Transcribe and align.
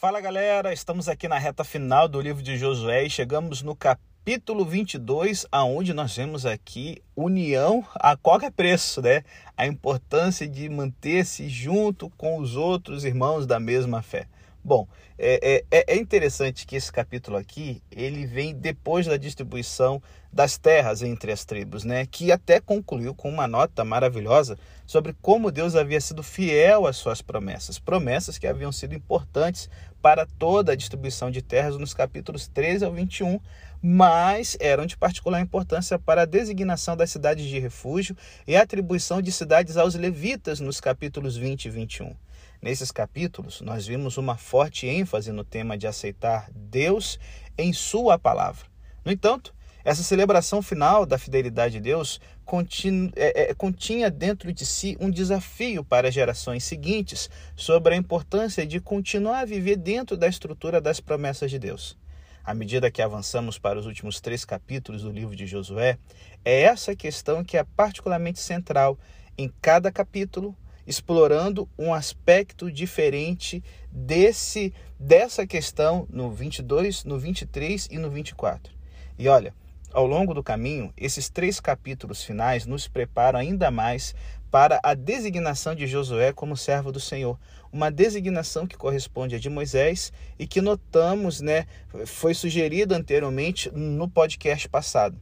Fala 0.00 0.18
galera, 0.18 0.72
estamos 0.72 1.10
aqui 1.10 1.28
na 1.28 1.36
reta 1.36 1.62
final 1.62 2.08
do 2.08 2.22
livro 2.22 2.42
de 2.42 2.56
Josué 2.56 3.04
e 3.04 3.10
chegamos 3.10 3.60
no 3.60 3.76
capítulo 3.76 4.64
22, 4.64 5.44
aonde 5.52 5.92
nós 5.92 6.16
vemos 6.16 6.46
aqui 6.46 7.02
união 7.14 7.84
a 7.96 8.16
qualquer 8.16 8.50
preço, 8.50 9.02
né? 9.02 9.22
A 9.54 9.66
importância 9.66 10.48
de 10.48 10.70
manter-se 10.70 11.50
junto 11.50 12.08
com 12.16 12.38
os 12.38 12.56
outros 12.56 13.04
irmãos 13.04 13.46
da 13.46 13.60
mesma 13.60 14.00
fé. 14.00 14.26
Bom, 14.62 14.86
é, 15.18 15.64
é, 15.70 15.84
é, 15.94 15.96
interessante 15.96 16.66
que 16.66 16.76
esse 16.76 16.92
capítulo 16.92 17.36
aqui 17.36 17.82
ele 17.90 18.26
vem 18.26 18.54
depois 18.54 19.06
da 19.06 19.16
distribuição 19.16 20.02
das 20.30 20.58
terras 20.58 21.02
entre 21.02 21.32
as 21.32 21.46
tribos, 21.46 21.82
né? 21.82 22.06
Que 22.06 22.30
até 22.30 22.60
concluiu 22.60 23.14
com 23.14 23.30
uma 23.30 23.48
nota 23.48 23.84
maravilhosa 23.84 24.58
sobre 24.86 25.14
como 25.22 25.50
Deus 25.50 25.74
havia 25.74 26.00
sido 26.00 26.22
fiel 26.22 26.86
às 26.86 26.98
suas 26.98 27.22
promessas, 27.22 27.78
promessas 27.78 28.36
que 28.36 28.46
haviam 28.46 28.70
sido 28.70 28.94
importantes 28.94 29.70
para 30.02 30.26
toda 30.26 30.72
a 30.72 30.76
distribuição 30.76 31.30
de 31.30 31.40
terras 31.40 31.78
nos 31.78 31.94
capítulos 31.94 32.46
13 32.46 32.84
ao 32.84 32.92
21, 32.92 33.40
mas 33.82 34.58
eram 34.60 34.84
de 34.84 34.96
particular 34.96 35.40
importância 35.40 35.98
para 35.98 36.22
a 36.22 36.26
designação 36.26 36.96
das 36.96 37.10
cidades 37.10 37.46
de 37.46 37.58
refúgio 37.58 38.14
e 38.46 38.56
a 38.56 38.62
atribuição 38.62 39.22
de 39.22 39.32
cidades 39.32 39.78
aos 39.78 39.94
levitas 39.94 40.60
nos 40.60 40.80
capítulos 40.80 41.36
20 41.36 41.64
e 41.64 41.70
21. 41.70 42.14
Nesses 42.62 42.90
capítulos, 42.90 43.62
nós 43.62 43.86
vimos 43.86 44.18
uma 44.18 44.36
forte 44.36 44.86
ênfase 44.86 45.32
no 45.32 45.44
tema 45.44 45.78
de 45.78 45.86
aceitar 45.86 46.50
Deus 46.54 47.18
em 47.56 47.72
Sua 47.72 48.18
palavra. 48.18 48.66
No 49.02 49.10
entanto, 49.10 49.54
essa 49.82 50.02
celebração 50.02 50.60
final 50.60 51.06
da 51.06 51.16
fidelidade 51.16 51.74
de 51.74 51.80
Deus 51.80 52.20
continha, 52.44 53.10
é, 53.16 53.50
é, 53.50 53.54
continha 53.54 54.10
dentro 54.10 54.52
de 54.52 54.66
si 54.66 54.94
um 55.00 55.10
desafio 55.10 55.82
para 55.82 56.10
gerações 56.10 56.64
seguintes 56.64 57.30
sobre 57.56 57.94
a 57.94 57.96
importância 57.96 58.66
de 58.66 58.78
continuar 58.78 59.40
a 59.40 59.44
viver 59.46 59.76
dentro 59.76 60.14
da 60.14 60.28
estrutura 60.28 60.82
das 60.82 61.00
promessas 61.00 61.50
de 61.50 61.58
Deus. 61.58 61.96
À 62.44 62.52
medida 62.52 62.90
que 62.90 63.00
avançamos 63.00 63.58
para 63.58 63.78
os 63.78 63.86
últimos 63.86 64.20
três 64.20 64.44
capítulos 64.44 65.02
do 65.02 65.10
livro 65.10 65.34
de 65.34 65.46
Josué, 65.46 65.96
é 66.44 66.62
essa 66.62 66.94
questão 66.94 67.42
que 67.42 67.56
é 67.56 67.64
particularmente 67.64 68.38
central 68.38 68.98
em 69.38 69.50
cada 69.62 69.90
capítulo 69.90 70.54
explorando 70.90 71.68
um 71.78 71.94
aspecto 71.94 72.70
diferente 72.70 73.62
desse 73.92 74.74
dessa 74.98 75.46
questão 75.46 76.04
no 76.10 76.32
22, 76.32 77.04
no 77.04 77.16
23 77.16 77.88
e 77.92 77.96
no 77.96 78.10
24. 78.10 78.74
E 79.16 79.28
olha, 79.28 79.54
ao 79.92 80.04
longo 80.04 80.34
do 80.34 80.42
caminho, 80.42 80.92
esses 80.96 81.30
três 81.30 81.60
capítulos 81.60 82.24
finais 82.24 82.66
nos 82.66 82.88
preparam 82.88 83.38
ainda 83.38 83.70
mais 83.70 84.14
para 84.50 84.80
a 84.82 84.92
designação 84.92 85.76
de 85.76 85.86
Josué 85.86 86.32
como 86.32 86.56
servo 86.56 86.90
do 86.90 86.98
Senhor, 86.98 87.38
uma 87.72 87.88
designação 87.88 88.66
que 88.66 88.76
corresponde 88.76 89.36
à 89.36 89.38
de 89.38 89.48
Moisés 89.48 90.12
e 90.38 90.46
que 90.46 90.60
notamos, 90.60 91.40
né, 91.40 91.66
foi 92.04 92.34
sugerida 92.34 92.96
anteriormente 92.96 93.70
no 93.72 94.08
podcast 94.08 94.68
passado. 94.68 95.16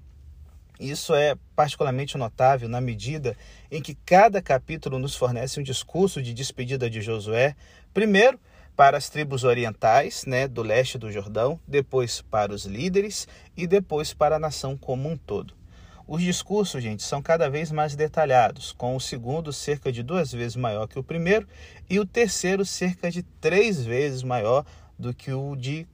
Isso 0.78 1.14
é 1.14 1.36
particularmente 1.56 2.16
notável 2.16 2.68
na 2.68 2.80
medida 2.80 3.36
em 3.70 3.82
que 3.82 3.94
cada 3.94 4.40
capítulo 4.40 4.98
nos 4.98 5.16
fornece 5.16 5.58
um 5.58 5.62
discurso 5.62 6.22
de 6.22 6.32
despedida 6.32 6.88
de 6.88 7.00
Josué, 7.00 7.56
primeiro 7.92 8.38
para 8.76 8.96
as 8.96 9.10
tribos 9.10 9.42
orientais, 9.42 10.24
né, 10.24 10.46
do 10.46 10.62
leste 10.62 10.96
do 10.96 11.10
Jordão, 11.10 11.58
depois 11.66 12.20
para 12.20 12.52
os 12.52 12.64
líderes 12.64 13.26
e 13.56 13.66
depois 13.66 14.14
para 14.14 14.36
a 14.36 14.38
nação 14.38 14.76
como 14.76 15.08
um 15.08 15.16
todo. 15.16 15.52
Os 16.06 16.22
discursos, 16.22 16.82
gente, 16.82 17.02
são 17.02 17.20
cada 17.20 17.50
vez 17.50 17.72
mais 17.72 17.96
detalhados, 17.96 18.72
com 18.72 18.94
o 18.94 19.00
segundo 19.00 19.52
cerca 19.52 19.90
de 19.90 20.02
duas 20.02 20.32
vezes 20.32 20.56
maior 20.56 20.86
que 20.86 20.98
o 20.98 21.02
primeiro 21.02 21.46
e 21.90 21.98
o 21.98 22.06
terceiro 22.06 22.64
cerca 22.64 23.10
de 23.10 23.22
três 23.22 23.84
vezes 23.84 24.22
maior 24.22 24.64
do 24.98 25.12
que 25.12 25.32
o 25.32 25.54
de, 25.54 25.86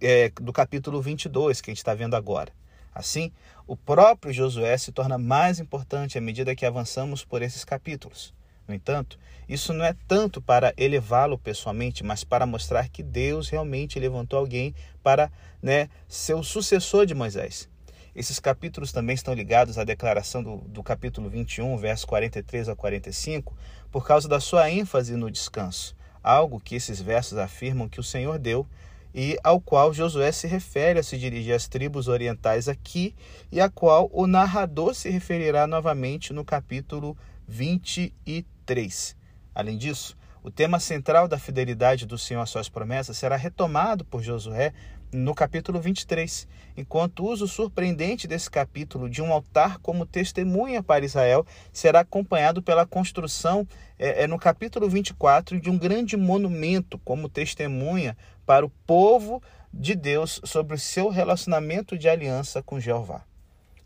é, 0.00 0.30
do 0.30 0.52
capítulo 0.52 1.00
22 1.00 1.60
que 1.60 1.70
a 1.70 1.72
gente 1.72 1.78
está 1.78 1.94
vendo 1.94 2.16
agora. 2.16 2.52
Assim, 2.94 3.32
o 3.66 3.76
próprio 3.76 4.32
Josué 4.32 4.76
se 4.76 4.92
torna 4.92 5.16
mais 5.16 5.58
importante 5.58 6.18
à 6.18 6.20
medida 6.20 6.54
que 6.54 6.66
avançamos 6.66 7.24
por 7.24 7.42
esses 7.42 7.64
capítulos. 7.64 8.34
No 8.66 8.74
entanto, 8.74 9.18
isso 9.48 9.72
não 9.72 9.84
é 9.84 9.94
tanto 10.06 10.40
para 10.40 10.72
elevá-lo 10.76 11.36
pessoalmente, 11.36 12.04
mas 12.04 12.22
para 12.24 12.46
mostrar 12.46 12.88
que 12.88 13.02
Deus 13.02 13.48
realmente 13.48 13.98
levantou 13.98 14.38
alguém 14.38 14.74
para 15.02 15.30
né, 15.60 15.88
ser 16.08 16.34
o 16.34 16.42
sucessor 16.42 17.06
de 17.06 17.14
Moisés. 17.14 17.68
Esses 18.14 18.38
capítulos 18.38 18.92
também 18.92 19.14
estão 19.14 19.32
ligados 19.32 19.78
à 19.78 19.84
declaração 19.84 20.42
do, 20.42 20.58
do 20.68 20.82
capítulo 20.82 21.30
21, 21.30 21.76
verso 21.78 22.06
43 22.06 22.68
a 22.68 22.76
45, 22.76 23.56
por 23.90 24.06
causa 24.06 24.28
da 24.28 24.38
sua 24.38 24.70
ênfase 24.70 25.16
no 25.16 25.30
descanso, 25.30 25.96
algo 26.22 26.60
que 26.60 26.74
esses 26.74 27.00
versos 27.00 27.38
afirmam 27.38 27.88
que 27.88 28.00
o 28.00 28.02
Senhor 28.02 28.38
deu 28.38 28.66
e 29.14 29.38
ao 29.42 29.60
qual 29.60 29.92
Josué 29.92 30.32
se 30.32 30.46
refere 30.46 30.98
a 30.98 31.02
se 31.02 31.18
dirigir 31.18 31.54
às 31.54 31.68
tribos 31.68 32.08
orientais 32.08 32.68
aqui 32.68 33.14
e 33.50 33.60
a 33.60 33.68
qual 33.68 34.10
o 34.12 34.26
narrador 34.26 34.94
se 34.94 35.10
referirá 35.10 35.66
novamente 35.66 36.32
no 36.32 36.44
capítulo 36.44 37.16
23. 37.46 39.16
Além 39.54 39.76
disso, 39.76 40.16
o 40.42 40.50
tema 40.50 40.80
central 40.80 41.28
da 41.28 41.38
fidelidade 41.38 42.06
do 42.06 42.18
Senhor 42.18 42.40
às 42.40 42.50
suas 42.50 42.68
promessas 42.68 43.16
será 43.16 43.36
retomado 43.36 44.04
por 44.04 44.22
Josué 44.22 44.72
no 45.12 45.34
capítulo 45.34 45.78
23, 45.78 46.48
enquanto 46.76 47.20
o 47.20 47.30
uso 47.30 47.46
surpreendente 47.46 48.26
desse 48.26 48.50
capítulo 48.50 49.10
de 49.10 49.20
um 49.20 49.30
altar 49.30 49.78
como 49.78 50.06
testemunha 50.06 50.82
para 50.82 51.04
Israel 51.04 51.46
será 51.72 52.00
acompanhado 52.00 52.62
pela 52.62 52.86
construção, 52.86 53.68
é, 53.98 54.22
é, 54.22 54.26
no 54.26 54.38
capítulo 54.38 54.88
24, 54.88 55.60
de 55.60 55.68
um 55.68 55.76
grande 55.76 56.16
monumento 56.16 56.98
como 56.98 57.28
testemunha 57.28 58.16
para 58.46 58.64
o 58.64 58.70
povo 58.86 59.42
de 59.72 59.94
Deus 59.94 60.40
sobre 60.44 60.76
o 60.76 60.78
seu 60.78 61.10
relacionamento 61.10 61.96
de 61.96 62.08
aliança 62.08 62.62
com 62.62 62.80
Jeová. 62.80 63.24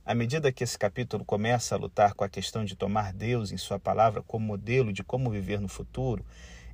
À 0.04 0.14
medida 0.14 0.52
que 0.52 0.62
esse 0.62 0.78
capítulo 0.78 1.24
começa 1.24 1.74
a 1.74 1.78
lutar 1.78 2.14
com 2.14 2.22
a 2.22 2.28
questão 2.28 2.64
de 2.64 2.76
tomar 2.76 3.12
Deus 3.12 3.50
em 3.50 3.56
Sua 3.56 3.76
palavra 3.76 4.22
como 4.22 4.46
modelo 4.46 4.92
de 4.92 5.02
como 5.02 5.28
viver 5.30 5.60
no 5.60 5.66
futuro, 5.66 6.24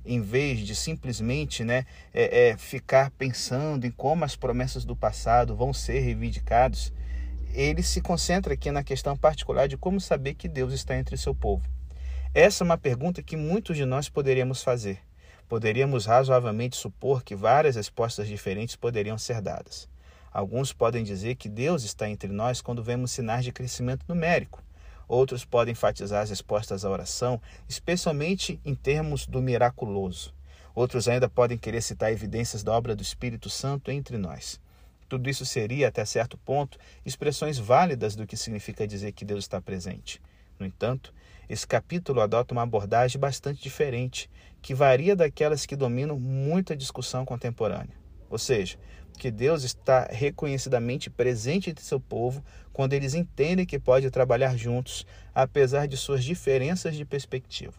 em 0.05 0.21
vez 0.21 0.59
de 0.59 0.75
simplesmente 0.75 1.63
né, 1.63 1.85
é, 2.13 2.49
é, 2.49 2.57
ficar 2.57 3.11
pensando 3.11 3.85
em 3.85 3.91
como 3.91 4.25
as 4.25 4.35
promessas 4.35 4.83
do 4.83 4.95
passado 4.95 5.55
vão 5.55 5.73
ser 5.73 5.99
reivindicadas, 5.99 6.91
ele 7.53 7.83
se 7.83 8.01
concentra 8.01 8.53
aqui 8.53 8.71
na 8.71 8.83
questão 8.83 9.15
particular 9.15 9.67
de 9.67 9.77
como 9.77 10.01
saber 10.01 10.33
que 10.33 10.47
Deus 10.47 10.73
está 10.73 10.97
entre 10.97 11.15
seu 11.17 11.35
povo. 11.35 11.63
Essa 12.33 12.63
é 12.63 12.65
uma 12.65 12.77
pergunta 12.77 13.21
que 13.21 13.37
muitos 13.37 13.77
de 13.77 13.85
nós 13.85 14.09
poderíamos 14.09 14.63
fazer. 14.63 14.99
Poderíamos 15.47 16.07
razoavelmente 16.07 16.75
supor 16.75 17.23
que 17.23 17.35
várias 17.35 17.75
respostas 17.75 18.27
diferentes 18.27 18.75
poderiam 18.75 19.19
ser 19.19 19.39
dadas. 19.39 19.87
Alguns 20.31 20.73
podem 20.73 21.03
dizer 21.03 21.35
que 21.35 21.47
Deus 21.47 21.83
está 21.83 22.09
entre 22.09 22.31
nós 22.31 22.59
quando 22.59 22.81
vemos 22.81 23.11
sinais 23.11 23.45
de 23.45 23.51
crescimento 23.51 24.03
numérico. 24.07 24.63
Outros 25.13 25.45
podem 25.45 25.73
enfatizar 25.73 26.23
as 26.23 26.31
respostas 26.31 26.83
à 26.83 26.89
oração, 26.89 27.39
especialmente 27.69 28.59
em 28.65 28.73
termos 28.73 29.27
do 29.27 29.43
miraculoso. 29.43 30.33
Outros 30.73 31.07
ainda 31.07 31.29
podem 31.29 31.55
querer 31.55 31.83
citar 31.83 32.11
evidências 32.11 32.63
da 32.63 32.73
obra 32.73 32.95
do 32.95 33.03
Espírito 33.03 33.47
Santo 33.47 33.91
entre 33.91 34.17
nós. 34.17 34.59
Tudo 35.07 35.29
isso 35.29 35.45
seria, 35.45 35.89
até 35.89 36.03
certo 36.03 36.35
ponto, 36.35 36.79
expressões 37.05 37.59
válidas 37.59 38.15
do 38.15 38.25
que 38.25 38.35
significa 38.35 38.87
dizer 38.87 39.11
que 39.11 39.23
Deus 39.23 39.43
está 39.43 39.61
presente. 39.61 40.19
No 40.57 40.65
entanto, 40.65 41.13
esse 41.47 41.67
capítulo 41.67 42.19
adota 42.19 42.55
uma 42.55 42.63
abordagem 42.63 43.21
bastante 43.21 43.61
diferente, 43.61 44.27
que 44.63 44.73
varia 44.73 45.15
daquelas 45.15 45.63
que 45.63 45.75
dominam 45.75 46.19
muita 46.19 46.75
discussão 46.75 47.23
contemporânea. 47.23 48.02
Ou 48.33 48.39
seja, 48.39 48.79
que 49.19 49.29
Deus 49.29 49.61
está 49.63 50.07
reconhecidamente 50.09 51.07
presente 51.07 51.69
entre 51.69 51.85
seu 51.85 51.99
povo 51.99 52.43
quando 52.73 52.93
eles 52.93 53.13
entendem 53.13 53.63
que 53.63 53.77
pode 53.77 54.09
trabalhar 54.09 54.57
juntos, 54.57 55.05
apesar 55.35 55.87
de 55.87 55.95
suas 55.95 56.23
diferenças 56.23 56.95
de 56.95 57.05
perspectiva. 57.05 57.75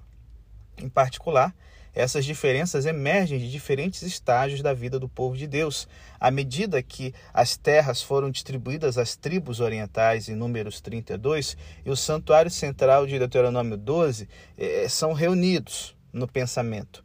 Em 0.78 0.88
particular, 0.88 1.53
essas 1.93 2.25
diferenças 2.25 2.87
emergem 2.87 3.41
de 3.41 3.50
diferentes 3.50 4.03
estágios 4.03 4.62
da 4.62 4.72
vida 4.72 4.97
do 4.97 5.09
povo 5.09 5.37
de 5.37 5.49
Deus. 5.49 5.88
À 6.20 6.31
medida 6.31 6.81
que 6.81 7.12
as 7.32 7.56
terras 7.56 8.00
foram 8.00 8.31
distribuídas 8.31 8.96
às 8.96 9.17
tribos 9.17 9.58
orientais 9.58 10.29
em 10.29 10.37
Números 10.37 10.81
32 10.81 11.56
e 11.84 11.90
o 11.90 11.96
santuário 11.96 12.50
central 12.50 13.08
de 13.08 13.19
Deuteronômio 13.19 13.76
12 13.76 14.29
eh, 14.56 14.87
são 14.88 15.12
reunidos 15.12 15.96
no 16.12 16.29
pensamento. 16.29 17.04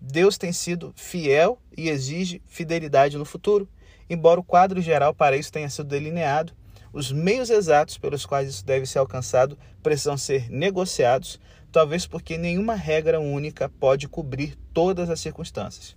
Deus 0.00 0.36
tem 0.38 0.52
sido 0.52 0.92
fiel 0.96 1.58
e 1.76 1.88
exige 1.88 2.42
fidelidade 2.46 3.16
no 3.16 3.24
futuro. 3.24 3.68
Embora 4.08 4.38
o 4.38 4.44
quadro 4.44 4.80
geral 4.80 5.14
para 5.14 5.36
isso 5.36 5.52
tenha 5.52 5.68
sido 5.68 5.88
delineado, 5.88 6.52
os 6.92 7.12
meios 7.12 7.50
exatos 7.50 7.98
pelos 7.98 8.24
quais 8.24 8.48
isso 8.48 8.64
deve 8.64 8.86
ser 8.86 8.98
alcançado 8.98 9.58
precisam 9.82 10.16
ser 10.16 10.48
negociados, 10.50 11.40
talvez 11.70 12.06
porque 12.06 12.38
nenhuma 12.38 12.74
regra 12.74 13.20
única 13.20 13.68
pode 13.68 14.08
cobrir 14.08 14.56
todas 14.72 15.10
as 15.10 15.20
circunstâncias. 15.20 15.96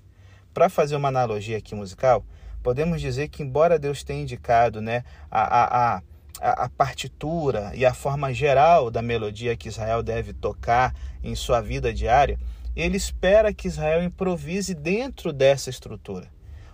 Para 0.54 0.70
fazer 0.70 0.96
uma 0.96 1.08
analogia 1.08 1.58
aqui 1.58 1.74
musical, 1.76 2.26
podemos 2.62 3.00
dizer 3.00 3.30
que, 3.30 3.44
embora 3.44 3.80
Deus 3.80 4.04
tenha 4.04 4.22
indicado 4.22 4.82
né, 4.82 5.04
a, 5.32 5.42
a, 5.42 6.02
a, 6.42 6.64
a 6.66 6.70
partitura 6.70 7.72
e 7.76 7.86
a 7.86 7.94
forma 7.94 8.34
geral 8.34 8.92
da 8.92 9.02
melodia 9.02 9.56
que 9.56 9.70
Israel 9.70 10.04
deve 10.04 10.34
tocar 10.34 10.94
em 11.24 11.36
sua 11.36 11.62
vida 11.62 11.94
diária, 11.94 12.38
ele 12.76 12.98
espera 12.98 13.54
que 13.54 13.68
Israel 13.68 14.04
improvise 14.04 14.74
dentro 14.74 15.34
dessa 15.34 15.70
estrutura. 15.70 16.28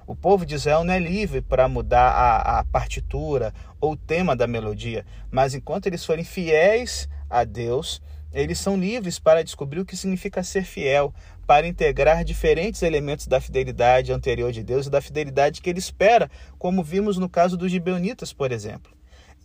O 0.08 0.16
povo 0.16 0.46
de 0.46 0.56
Israel 0.56 0.84
não 0.84 0.94
é 0.94 1.00
livre 1.00 1.42
para 1.42 1.68
mudar 1.68 2.10
a, 2.10 2.60
a 2.60 2.64
partitura 2.64 3.54
ou 3.82 3.94
o 3.94 3.98
tema 3.98 4.36
da 4.36 4.46
melodia, 4.46 5.06
mas 5.32 5.56
enquanto 5.56 5.88
eles 5.88 6.06
forem 6.06 6.24
fiéis 6.24 7.10
a 7.28 7.44
Deus, 7.44 8.02
eles 8.32 8.60
são 8.60 8.78
livres 8.78 9.18
para 9.18 9.44
descobrir 9.44 9.80
o 9.80 9.86
que 9.86 9.98
significa 9.98 10.44
ser 10.44 10.64
fiel, 10.64 11.14
para 11.48 11.66
integrar 11.66 12.24
diferentes 12.24 12.82
elementos 12.82 13.28
da 13.28 13.40
fidelidade 13.40 14.12
anterior 14.12 14.52
de 14.52 14.64
Deus 14.64 14.88
e 14.88 14.90
da 14.90 15.02
fidelidade 15.02 15.62
que 15.62 15.70
ele 15.70 15.80
espera, 15.80 16.30
como 16.60 16.84
vimos 16.84 17.18
no 17.18 17.30
caso 17.30 17.56
dos 17.56 17.72
gibeonitas, 17.72 18.34
por 18.34 18.52
exemplo. 18.52 18.95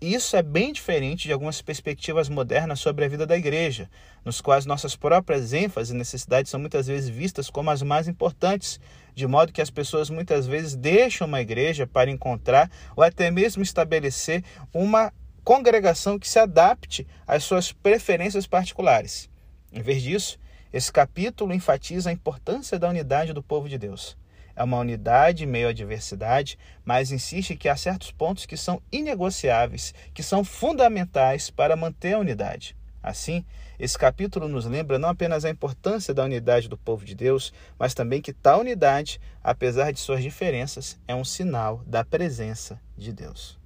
Isso 0.00 0.34
é 0.34 0.42
bem 0.42 0.72
diferente 0.72 1.24
de 1.24 1.32
algumas 1.32 1.60
perspectivas 1.60 2.30
modernas 2.30 2.80
sobre 2.80 3.04
a 3.04 3.08
vida 3.08 3.26
da 3.26 3.36
igreja, 3.36 3.90
nos 4.24 4.40
quais 4.40 4.64
nossas 4.64 4.96
próprias 4.96 5.52
ênfases 5.52 5.92
e 5.92 5.96
necessidades 5.96 6.50
são 6.50 6.58
muitas 6.58 6.86
vezes 6.86 7.10
vistas 7.10 7.50
como 7.50 7.70
as 7.70 7.82
mais 7.82 8.08
importantes, 8.08 8.80
de 9.14 9.26
modo 9.26 9.52
que 9.52 9.60
as 9.60 9.68
pessoas 9.68 10.08
muitas 10.08 10.46
vezes 10.46 10.74
deixam 10.74 11.26
uma 11.26 11.42
igreja 11.42 11.86
para 11.86 12.10
encontrar 12.10 12.70
ou 12.96 13.04
até 13.04 13.30
mesmo 13.30 13.62
estabelecer 13.62 14.42
uma 14.72 15.12
congregação 15.44 16.18
que 16.18 16.28
se 16.28 16.38
adapte 16.38 17.06
às 17.26 17.44
suas 17.44 17.70
preferências 17.70 18.46
particulares. 18.46 19.28
Em 19.70 19.82
vez 19.82 20.00
disso, 20.00 20.38
esse 20.72 20.90
capítulo 20.90 21.52
enfatiza 21.52 22.08
a 22.08 22.12
importância 22.12 22.78
da 22.78 22.88
unidade 22.88 23.34
do 23.34 23.42
povo 23.42 23.68
de 23.68 23.76
Deus 23.76 24.16
é 24.60 24.62
uma 24.62 24.78
unidade 24.78 25.46
meio 25.46 25.68
à 25.68 25.72
diversidade, 25.72 26.58
mas 26.84 27.10
insiste 27.10 27.56
que 27.56 27.66
há 27.66 27.74
certos 27.74 28.10
pontos 28.12 28.44
que 28.44 28.58
são 28.58 28.82
inegociáveis, 28.92 29.94
que 30.12 30.22
são 30.22 30.44
fundamentais 30.44 31.48
para 31.48 31.74
manter 31.74 32.12
a 32.12 32.18
unidade. 32.18 32.76
Assim, 33.02 33.42
esse 33.78 33.96
capítulo 33.96 34.46
nos 34.48 34.66
lembra 34.66 34.98
não 34.98 35.08
apenas 35.08 35.46
a 35.46 35.50
importância 35.50 36.12
da 36.12 36.24
unidade 36.24 36.68
do 36.68 36.76
povo 36.76 37.06
de 37.06 37.14
Deus, 37.14 37.54
mas 37.78 37.94
também 37.94 38.20
que 38.20 38.34
tal 38.34 38.60
unidade, 38.60 39.18
apesar 39.42 39.92
de 39.92 39.98
suas 39.98 40.22
diferenças, 40.22 41.00
é 41.08 41.14
um 41.14 41.24
sinal 41.24 41.82
da 41.86 42.04
presença 42.04 42.78
de 42.98 43.14
Deus. 43.14 43.58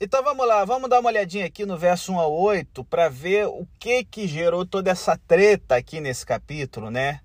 Então 0.00 0.22
vamos 0.22 0.46
lá, 0.46 0.64
vamos 0.64 0.88
dar 0.88 1.00
uma 1.00 1.08
olhadinha 1.08 1.44
aqui 1.44 1.66
no 1.66 1.76
verso 1.76 2.12
1 2.12 2.20
a 2.20 2.26
8 2.28 2.84
para 2.84 3.08
ver 3.08 3.48
o 3.48 3.66
que 3.80 4.04
que 4.04 4.28
gerou 4.28 4.64
toda 4.64 4.92
essa 4.92 5.18
treta 5.26 5.74
aqui 5.74 6.00
nesse 6.00 6.24
capítulo, 6.24 6.88
né? 6.88 7.18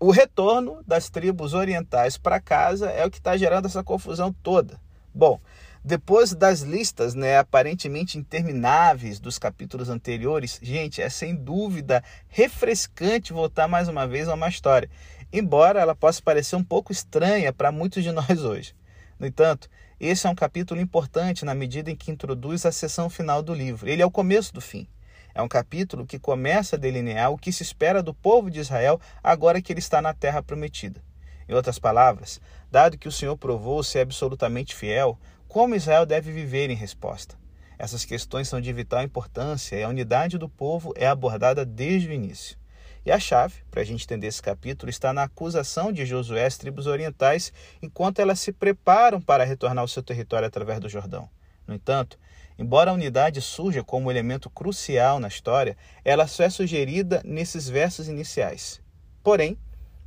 O 0.00 0.10
retorno 0.10 0.82
das 0.86 1.10
tribos 1.10 1.52
orientais 1.52 2.16
para 2.16 2.40
casa 2.40 2.88
é 2.88 3.04
o 3.04 3.10
que 3.10 3.18
está 3.18 3.36
gerando 3.36 3.66
essa 3.66 3.84
confusão 3.84 4.32
toda. 4.42 4.80
Bom, 5.14 5.38
depois 5.84 6.32
das 6.32 6.62
listas, 6.62 7.14
né, 7.14 7.36
aparentemente 7.36 8.16
intermináveis 8.16 9.20
dos 9.20 9.38
capítulos 9.38 9.90
anteriores, 9.90 10.58
gente, 10.62 11.02
é 11.02 11.10
sem 11.10 11.34
dúvida 11.34 12.02
refrescante 12.28 13.34
voltar 13.34 13.68
mais 13.68 13.88
uma 13.88 14.06
vez 14.06 14.26
a 14.26 14.32
uma 14.32 14.48
história, 14.48 14.88
embora 15.30 15.80
ela 15.80 15.94
possa 15.94 16.22
parecer 16.22 16.56
um 16.56 16.64
pouco 16.64 16.92
estranha 16.92 17.52
para 17.52 17.70
muitos 17.70 18.02
de 18.02 18.08
nós 18.10 18.42
hoje. 18.42 18.74
No 19.18 19.26
entanto, 19.26 19.68
esse 19.98 20.26
é 20.26 20.30
um 20.30 20.34
capítulo 20.34 20.80
importante 20.80 21.44
na 21.44 21.54
medida 21.54 21.90
em 21.90 21.96
que 21.96 22.10
introduz 22.10 22.66
a 22.66 22.72
seção 22.72 23.08
final 23.08 23.42
do 23.42 23.54
livro. 23.54 23.88
Ele 23.88 24.02
é 24.02 24.06
o 24.06 24.10
começo 24.10 24.52
do 24.52 24.60
fim. 24.60 24.86
É 25.34 25.40
um 25.40 25.48
capítulo 25.48 26.06
que 26.06 26.18
começa 26.18 26.76
a 26.76 26.78
delinear 26.78 27.30
o 27.30 27.38
que 27.38 27.50
se 27.50 27.62
espera 27.62 28.02
do 28.02 28.12
povo 28.12 28.50
de 28.50 28.60
Israel 28.60 29.00
agora 29.22 29.60
que 29.60 29.72
ele 29.72 29.80
está 29.80 30.02
na 30.02 30.12
terra 30.12 30.42
prometida. 30.42 31.02
Em 31.48 31.54
outras 31.54 31.78
palavras, 31.78 32.40
dado 32.70 32.98
que 32.98 33.08
o 33.08 33.12
Senhor 33.12 33.36
provou 33.36 33.82
ser 33.82 34.00
absolutamente 34.00 34.74
fiel, 34.74 35.18
como 35.48 35.74
Israel 35.74 36.04
deve 36.04 36.32
viver 36.32 36.68
em 36.68 36.74
resposta? 36.74 37.36
Essas 37.78 38.04
questões 38.04 38.48
são 38.48 38.60
de 38.60 38.72
vital 38.72 39.02
importância 39.02 39.76
e 39.76 39.82
a 39.82 39.88
unidade 39.88 40.38
do 40.38 40.48
povo 40.48 40.92
é 40.96 41.06
abordada 41.06 41.64
desde 41.64 42.08
o 42.08 42.12
início. 42.12 42.58
E 43.06 43.12
a 43.12 43.20
chave, 43.20 43.54
para 43.70 43.82
a 43.82 43.84
gente 43.84 44.02
entender 44.02 44.26
esse 44.26 44.42
capítulo, 44.42 44.90
está 44.90 45.12
na 45.12 45.22
acusação 45.22 45.92
de 45.92 46.04
Josué 46.04 46.44
às 46.44 46.58
tribos 46.58 46.88
orientais 46.88 47.52
enquanto 47.80 48.18
elas 48.18 48.40
se 48.40 48.50
preparam 48.50 49.20
para 49.20 49.44
retornar 49.44 49.82
ao 49.82 49.86
seu 49.86 50.02
território 50.02 50.48
através 50.48 50.80
do 50.80 50.88
Jordão. 50.88 51.30
No 51.68 51.74
entanto, 51.76 52.18
embora 52.58 52.90
a 52.90 52.94
unidade 52.94 53.40
surja 53.40 53.84
como 53.84 54.10
elemento 54.10 54.50
crucial 54.50 55.20
na 55.20 55.28
história, 55.28 55.76
ela 56.04 56.26
só 56.26 56.42
é 56.42 56.50
sugerida 56.50 57.22
nesses 57.24 57.68
versos 57.68 58.08
iniciais. 58.08 58.82
Porém, 59.22 59.56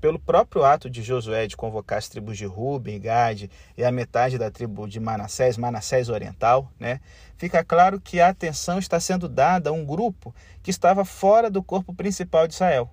pelo 0.02 0.20
próprio 0.20 0.66
ato 0.66 0.90
de 0.90 1.02
Josué 1.02 1.48
de 1.48 1.56
convocar 1.56 2.00
as 2.00 2.10
tribos 2.10 2.38
de 2.38 2.46
Ruben, 2.46 3.00
Gade 3.00 3.50
e 3.78 3.84
a 3.84 3.92
metade 3.94 4.38
da 4.38 4.52
tribo 4.52 4.88
de 4.88 5.00
Manassés, 5.00 5.58
Manassés 5.58 6.10
Oriental, 6.10 6.70
né, 6.78 7.00
fica 7.40 7.64
claro 7.64 8.02
que 8.02 8.20
a 8.20 8.28
atenção 8.28 8.78
está 8.78 9.00
sendo 9.00 9.30
dada 9.30 9.70
a 9.70 9.74
um 9.74 9.86
grupo 9.86 10.36
que 10.62 10.70
estava 10.70 11.06
fora 11.06 11.50
do 11.50 11.64
corpo 11.64 11.94
principal 11.94 12.46
de 12.46 12.54
Israel. 12.54 12.92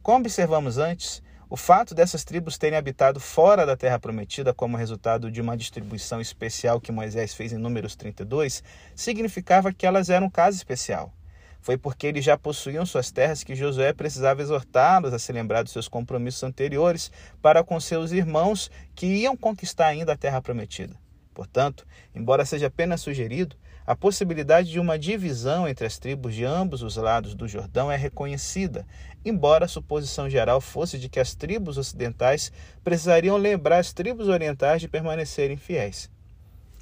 Como 0.00 0.20
observamos 0.20 0.78
antes, 0.78 1.20
o 1.50 1.56
fato 1.56 1.96
dessas 1.96 2.22
tribos 2.22 2.56
terem 2.56 2.78
habitado 2.78 3.18
fora 3.18 3.66
da 3.66 3.76
terra 3.76 3.98
prometida 3.98 4.54
como 4.54 4.76
resultado 4.76 5.32
de 5.32 5.40
uma 5.40 5.56
distribuição 5.56 6.20
especial 6.20 6.80
que 6.80 6.92
Moisés 6.92 7.34
fez 7.34 7.52
em 7.52 7.58
Números 7.58 7.96
32 7.96 8.62
significava 8.94 9.72
que 9.72 9.84
elas 9.84 10.08
eram 10.10 10.28
um 10.28 10.30
caso 10.30 10.56
especial. 10.56 11.12
Foi 11.60 11.76
porque 11.76 12.06
eles 12.06 12.24
já 12.24 12.38
possuíam 12.38 12.86
suas 12.86 13.10
terras 13.10 13.42
que 13.42 13.56
Josué 13.56 13.92
precisava 13.92 14.40
exortá-los 14.40 15.12
a 15.12 15.18
se 15.18 15.32
lembrar 15.32 15.64
dos 15.64 15.72
seus 15.72 15.88
compromissos 15.88 16.44
anteriores 16.44 17.10
para 17.42 17.64
com 17.64 17.80
seus 17.80 18.12
irmãos 18.12 18.70
que 18.94 19.06
iam 19.06 19.36
conquistar 19.36 19.88
ainda 19.88 20.12
a 20.12 20.16
terra 20.16 20.40
prometida. 20.40 20.94
Portanto, 21.34 21.84
embora 22.14 22.44
seja 22.44 22.68
apenas 22.68 23.00
sugerido, 23.00 23.56
a 23.88 23.96
possibilidade 23.96 24.70
de 24.70 24.78
uma 24.78 24.98
divisão 24.98 25.66
entre 25.66 25.86
as 25.86 25.98
tribos 25.98 26.34
de 26.34 26.44
ambos 26.44 26.82
os 26.82 26.96
lados 26.96 27.34
do 27.34 27.48
Jordão 27.48 27.90
é 27.90 27.96
reconhecida, 27.96 28.86
embora 29.24 29.64
a 29.64 29.68
suposição 29.68 30.28
geral 30.28 30.60
fosse 30.60 30.98
de 30.98 31.08
que 31.08 31.18
as 31.18 31.34
tribos 31.34 31.78
ocidentais 31.78 32.52
precisariam 32.84 33.38
lembrar 33.38 33.78
as 33.78 33.90
tribos 33.90 34.28
orientais 34.28 34.82
de 34.82 34.88
permanecerem 34.88 35.56
fiéis. 35.56 36.10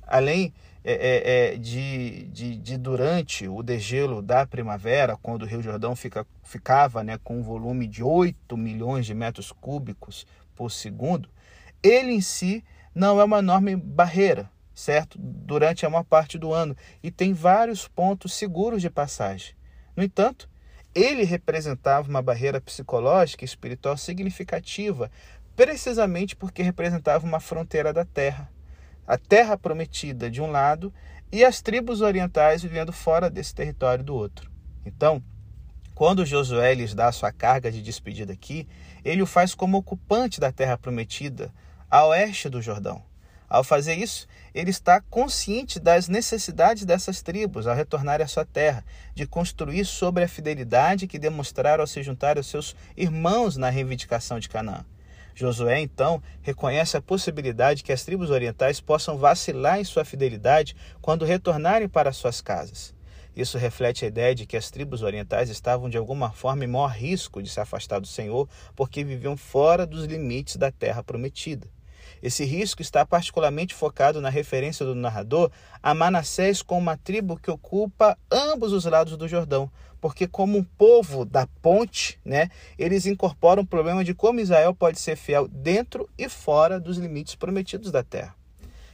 Além 0.05 0.53
é, 0.83 0.95
é, 0.95 1.55
é, 1.55 1.57
de, 1.57 2.25
de, 2.25 2.57
de, 2.57 2.77
durante 2.77 3.47
o 3.47 3.63
degelo 3.63 4.21
da 4.21 4.45
primavera, 4.45 5.17
quando 5.17 5.43
o 5.43 5.47
Rio 5.47 5.63
Jordão 5.63 5.95
fica, 5.95 6.27
ficava 6.43 7.05
né, 7.05 7.21
com 7.23 7.39
um 7.39 7.43
volume 7.45 7.87
de 7.87 8.03
8 8.03 8.57
milhões 8.57 9.07
de 9.07 9.15
metros 9.15 9.53
cúbicos 9.53 10.27
por 10.57 10.73
segundo, 10.73 11.29
ele 11.81 12.11
em 12.11 12.21
si 12.21 12.65
não 12.93 13.21
é 13.21 13.23
uma 13.23 13.39
enorme 13.39 13.77
barreira, 13.77 14.51
certo? 14.77 15.19
Durante 15.19 15.85
a 15.85 15.91
maior 15.91 16.05
parte 16.05 16.39
do 16.39 16.53
ano 16.53 16.77
e 17.03 17.11
tem 17.11 17.33
vários 17.33 17.89
pontos 17.89 18.35
seguros 18.35 18.81
de 18.81 18.89
passagem. 18.89 19.57
No 19.97 20.05
entanto, 20.05 20.49
ele 20.95 21.25
representava 21.25 22.09
uma 22.09 22.23
barreira 22.23 22.61
psicológica 22.61 23.43
e 23.43 23.47
espiritual 23.47 23.97
significativa, 23.97 25.11
precisamente 25.57 26.37
porque 26.37 26.63
representava 26.63 27.27
uma 27.27 27.41
fronteira 27.41 27.93
da 27.93 28.05
terra 28.05 28.55
a 29.07 29.17
terra 29.17 29.57
prometida 29.57 30.29
de 30.31 30.43
um 30.43 30.51
lado 30.51 30.93
e 31.31 31.45
as 31.45 31.63
tribos 31.63 32.01
orientais 32.01 32.63
vivendo 32.63 32.93
fora 32.93 33.31
desse 33.31 33.55
território 33.55 34.03
do 34.03 34.15
outro. 34.15 34.51
Então, 34.85 35.23
quando 35.95 36.27
Josué 36.27 36.75
lhes 36.75 36.95
dá 36.95 37.09
a 37.09 37.13
sua 37.13 37.33
carga 37.33 37.71
de 37.71 37.81
despedida 37.81 38.33
aqui, 38.33 38.67
ele 39.05 39.23
o 39.23 39.27
faz 39.27 39.55
como 39.55 39.79
ocupante 39.79 40.41
da 40.41 40.53
terra 40.53 40.77
prometida, 40.77 41.53
a 41.91 42.05
oeste 42.07 42.49
do 42.49 42.61
Jordão. 42.61 43.03
Ao 43.49 43.63
fazer 43.63 43.95
isso, 43.95 44.27
ele 44.53 44.71
está 44.71 45.01
consciente 45.01 45.79
das 45.79 46.09
necessidades 46.09 46.85
dessas 46.85 47.23
tribos 47.23 47.67
ao 47.67 47.77
retornar 47.77 48.21
à 48.21 48.27
sua 48.27 48.45
terra, 48.45 48.85
de 49.15 49.27
construir 49.27 49.85
sobre 49.85 50.25
a 50.25 50.29
fidelidade 50.29 51.07
que 51.07 51.19
demonstraram 51.19 51.83
ao 51.83 51.87
se 51.87 52.03
juntar 52.03 52.37
aos 52.37 52.49
seus 52.49 52.75
irmãos 52.97 53.57
na 53.57 53.71
reivindicação 53.71 54.41
de 54.41 54.49
Canaã. 54.49 54.85
Josué, 55.35 55.81
então, 55.81 56.23
reconhece 56.41 56.97
a 56.97 57.03
possibilidade 57.03 57.85
que 57.85 57.93
as 57.93 58.03
tribos 58.03 58.31
orientais 58.31 58.81
possam 58.81 59.19
vacilar 59.19 59.79
em 59.79 59.85
sua 59.85 60.05
fidelidade 60.05 60.75
quando 61.01 61.27
retornarem 61.27 61.89
para 61.89 62.13
suas 62.13 62.41
casas. 62.41 62.95
Isso 63.37 63.59
reflete 63.59 64.07
a 64.07 64.09
ideia 64.09 64.35
de 64.35 64.47
que 64.47 64.57
as 64.57 64.71
tribos 64.71 65.03
orientais 65.03 65.51
estavam 65.51 65.91
de 65.91 65.99
alguma 65.99 66.33
forma 66.33 66.65
em 66.65 66.69
maior 66.69 66.91
risco 66.91 67.43
de 67.43 67.51
se 67.51 67.61
afastar 67.61 68.01
do 68.01 68.07
Senhor 68.07 68.49
porque 68.75 69.05
viviam 69.05 69.37
fora 69.37 69.87
dos 69.87 70.07
limites 70.07 70.57
da 70.57 70.73
terra 70.73 71.03
prometida. 71.03 71.76
Esse 72.23 72.45
risco 72.45 72.83
está 72.83 73.05
particularmente 73.05 73.75
focado 73.75 74.21
na 74.21 74.29
referência 74.29 74.85
do 74.85 74.95
narrador 74.95 75.51
a 75.83 75.95
Manassés 75.95 76.63
como 76.63 76.81
uma 76.81 76.97
tribo 76.97 77.39
que 77.39 77.51
ocupa 77.51 78.19
ambos 78.31 78.73
os 78.73 78.85
lados 78.85 79.17
do 79.17 79.29
Jordão, 79.29 79.71
porque 80.01 80.27
como 80.27 80.59
um 80.59 80.65
povo 80.65 81.25
da 81.25 81.47
ponte, 81.61 82.19
né, 82.25 82.51
eles 82.79 83.07
incorporam 83.07 83.63
o 83.63 83.67
problema 83.67 84.05
de 84.05 84.15
como 84.15 84.41
Israel 84.41 84.75
pode 84.75 84.99
ser 84.99 85.17
fiel 85.17 85.49
dentro 85.49 86.09
e 86.17 86.29
fora 86.29 86.79
dos 86.79 86.97
limites 86.97 87.35
prometidos 87.35 87.91
da 87.91 88.03
terra. 88.03 88.35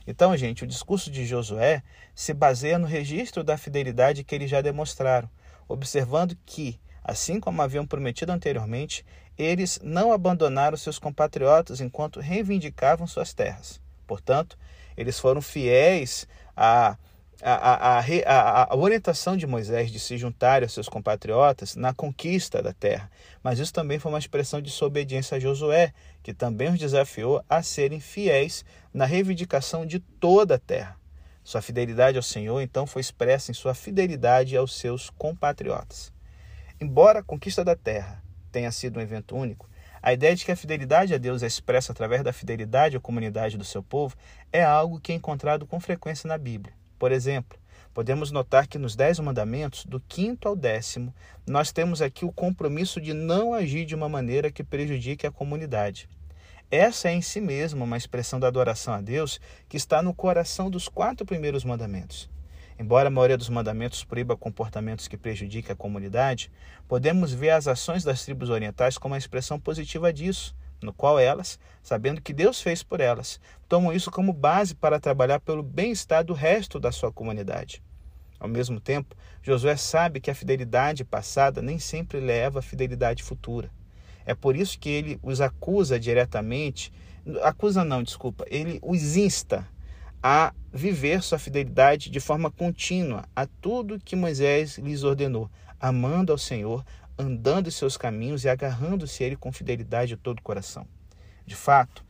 Então, 0.07 0.37
gente, 0.37 0.65
o 0.65 0.67
discurso 0.67 1.11
de 1.11 1.25
Josué 1.25 1.83
se 2.15 2.35
baseia 2.35 2.79
no 2.79 2.87
registro 2.87 3.45
da 3.45 3.57
fidelidade 3.57 4.25
que 4.25 4.35
eles 4.35 4.51
já 4.51 4.61
demonstraram, 4.61 5.31
observando 5.69 6.37
que, 6.45 6.81
assim 7.05 7.41
como 7.41 7.63
haviam 7.63 7.87
prometido 7.87 8.33
anteriormente, 8.33 9.05
eles 9.37 9.81
não 9.83 10.13
abandonaram 10.13 10.77
seus 10.77 10.99
compatriotas 10.99 11.81
enquanto 11.81 12.21
reivindicavam 12.21 13.07
suas 13.07 13.33
terras. 13.33 13.81
Portanto, 14.07 14.59
eles 14.97 15.19
foram 15.19 15.41
fiéis 15.41 16.27
a, 16.57 16.97
a, 17.43 17.99
a, 17.99 18.73
a, 18.73 18.77
orientação 18.77 19.37
de 19.37 19.47
Moisés 19.47 19.91
de 19.91 19.99
se 19.99 20.17
juntar 20.19 20.63
aos 20.63 20.73
seus 20.73 20.89
compatriotas 20.89 21.75
na 21.75 21.93
conquista 21.95 22.63
da 22.63 22.73
terra, 22.73 23.11
mas 23.43 23.59
isso 23.59 23.73
também 23.73 23.99
foi 23.99 24.13
uma 24.13 24.19
expressão 24.19 24.61
de 24.61 24.71
sua 24.71 24.89
obediência 24.89 25.37
a 25.37 25.41
Josué, 25.41 25.93
que 26.23 26.35
também 26.35 26.69
os 26.69 26.79
desafiou 26.79 27.43
a 27.49 27.63
serem 27.63 28.01
fiéis 28.01 28.65
na 28.93 29.07
reivindicação 29.07 29.87
de 29.87 29.99
toda 29.99 30.55
a 30.57 30.59
terra. 30.59 30.97
Sua 31.43 31.61
fidelidade 31.61 32.17
ao 32.17 32.23
Senhor, 32.23 32.61
então, 32.61 32.87
foi 32.87 33.01
expressa 33.01 33.51
em 33.51 33.55
sua 33.55 33.75
fidelidade 33.75 34.57
aos 34.57 34.79
seus 34.79 35.11
compatriotas. 35.11 36.13
Embora 36.83 37.21
a 37.21 37.23
conquista 37.23 37.65
da 37.65 37.77
terra 37.77 38.21
tenha 38.51 38.73
sido 38.73 38.99
um 38.99 39.01
evento 39.01 39.37
único, 39.37 39.71
a 40.03 40.13
ideia 40.13 40.35
de 40.35 40.45
que 40.45 40.51
a 40.51 40.57
fidelidade 40.57 41.15
a 41.15 41.17
Deus 41.17 41.45
é 41.45 41.47
expressa 41.47 41.93
através 41.93 42.25
da 42.25 42.33
fidelidade 42.33 42.97
à 42.97 43.01
comunidade 43.01 43.57
do 43.57 43.63
seu 43.63 43.85
povo 43.85 44.17
é 44.53 44.65
algo 44.65 44.99
que 44.99 45.13
é 45.13 45.15
encontrado 45.15 45.65
com 45.65 45.79
frequência 45.79 46.27
na 46.27 46.37
Bíblia. 46.37 46.75
Por 46.99 47.13
exemplo, 47.13 47.57
podemos 47.95 48.33
notar 48.33 48.67
que 48.67 48.79
nos 48.79 48.97
Dez 48.97 49.21
Mandamentos, 49.21 49.85
do 49.85 50.01
quinto 50.01 50.49
ao 50.49 50.57
décimo, 50.57 51.15
nós 51.47 51.71
temos 51.71 52.03
aqui 52.03 52.25
o 52.25 52.33
compromisso 52.33 53.01
de 53.01 53.15
não 53.15 53.55
agir 53.55 53.85
de 53.85 53.95
uma 53.95 54.09
maneira 54.09 54.51
que 54.51 54.65
prejudique 54.65 55.25
a 55.25 55.31
comunidade. 55.31 56.09
Essa 56.69 57.11
é 57.11 57.13
em 57.13 57.23
si 57.23 57.41
mesma 57.41 57.85
uma 57.85 57.97
expressão 57.97 58.41
da 58.41 58.49
adoração 58.49 58.95
a 58.95 59.01
Deus 59.01 59.41
que 59.69 59.77
está 59.77 60.03
no 60.03 60.13
coração 60.13 60.69
dos 60.69 60.89
quatro 60.89 61.25
primeiros 61.25 61.65
mandamentos. 61.65 62.29
Embora 62.79 63.09
a 63.09 63.11
maioria 63.11 63.37
dos 63.37 63.49
mandamentos 63.49 64.05
proíba 64.05 64.37
comportamentos 64.37 65.09
que 65.09 65.17
prejudiquem 65.17 65.73
a 65.73 65.77
comunidade, 65.77 66.51
podemos 66.89 67.33
ver 67.33 67.51
as 67.51 67.69
ações 67.69 68.03
das 68.03 68.25
tribos 68.25 68.51
orientais 68.51 68.99
como 68.99 69.15
uma 69.15 69.19
expressão 69.19 69.59
positiva 69.59 70.13
disso 70.13 70.55
no 70.83 70.93
qual 70.93 71.19
elas, 71.19 71.59
sabendo 71.83 72.21
que 72.21 72.33
Deus 72.33 72.61
fez 72.61 72.83
por 72.83 73.01
elas, 73.01 73.41
tomam 73.69 73.93
isso 73.93 74.11
como 74.11 74.33
base 74.33 74.75
para 74.75 75.01
trabalhar 75.01 75.41
pelo 75.41 75.63
bem-estar 75.63 76.25
do 76.25 76.35
resto 76.35 76.81
da 76.81 76.93
sua 76.93 77.13
comunidade. 77.13 77.83
Ao 78.39 78.49
mesmo 78.49 78.81
tempo, 78.81 79.15
Josué 79.41 79.77
sabe 79.77 80.21
que 80.21 80.31
a 80.31 80.35
fidelidade 80.35 81.05
passada 81.05 81.63
nem 81.63 81.79
sempre 81.79 82.19
leva 82.19 82.59
à 82.59 82.63
fidelidade 82.63 83.23
futura. 83.23 83.71
É 84.27 84.35
por 84.35 84.57
isso 84.57 84.79
que 84.79 84.89
ele 84.89 85.21
os 85.23 85.41
acusa 85.41 85.99
diretamente, 85.99 86.93
acusa 87.43 87.85
não, 87.85 88.03
desculpa, 88.03 88.45
ele 88.49 88.81
os 88.83 89.17
insta 89.17 89.67
a 90.23 90.55
viver 90.73 91.23
sua 91.23 91.39
fidelidade 91.39 92.09
de 92.09 92.21
forma 92.21 92.51
contínua 92.51 93.25
a 93.35 93.47
tudo 93.47 93.99
que 93.99 94.15
Moisés 94.15 94.79
lhes 94.79 95.03
ordenou, 95.03 95.51
amando 95.81 96.31
ao 96.31 96.39
Senhor, 96.39 96.85
andando 97.19 97.69
em 97.69 97.73
seus 97.73 97.97
caminhos 97.97 98.45
e 98.45 98.49
agarrando-se 98.49 99.23
a 99.23 99.27
ele 99.27 99.37
com 99.37 99.53
fidelidade 99.53 100.11
de 100.11 100.17
todo 100.17 100.39
o 100.39 100.43
coração. 100.43 100.87
De 101.45 101.57
fato, 101.57 102.05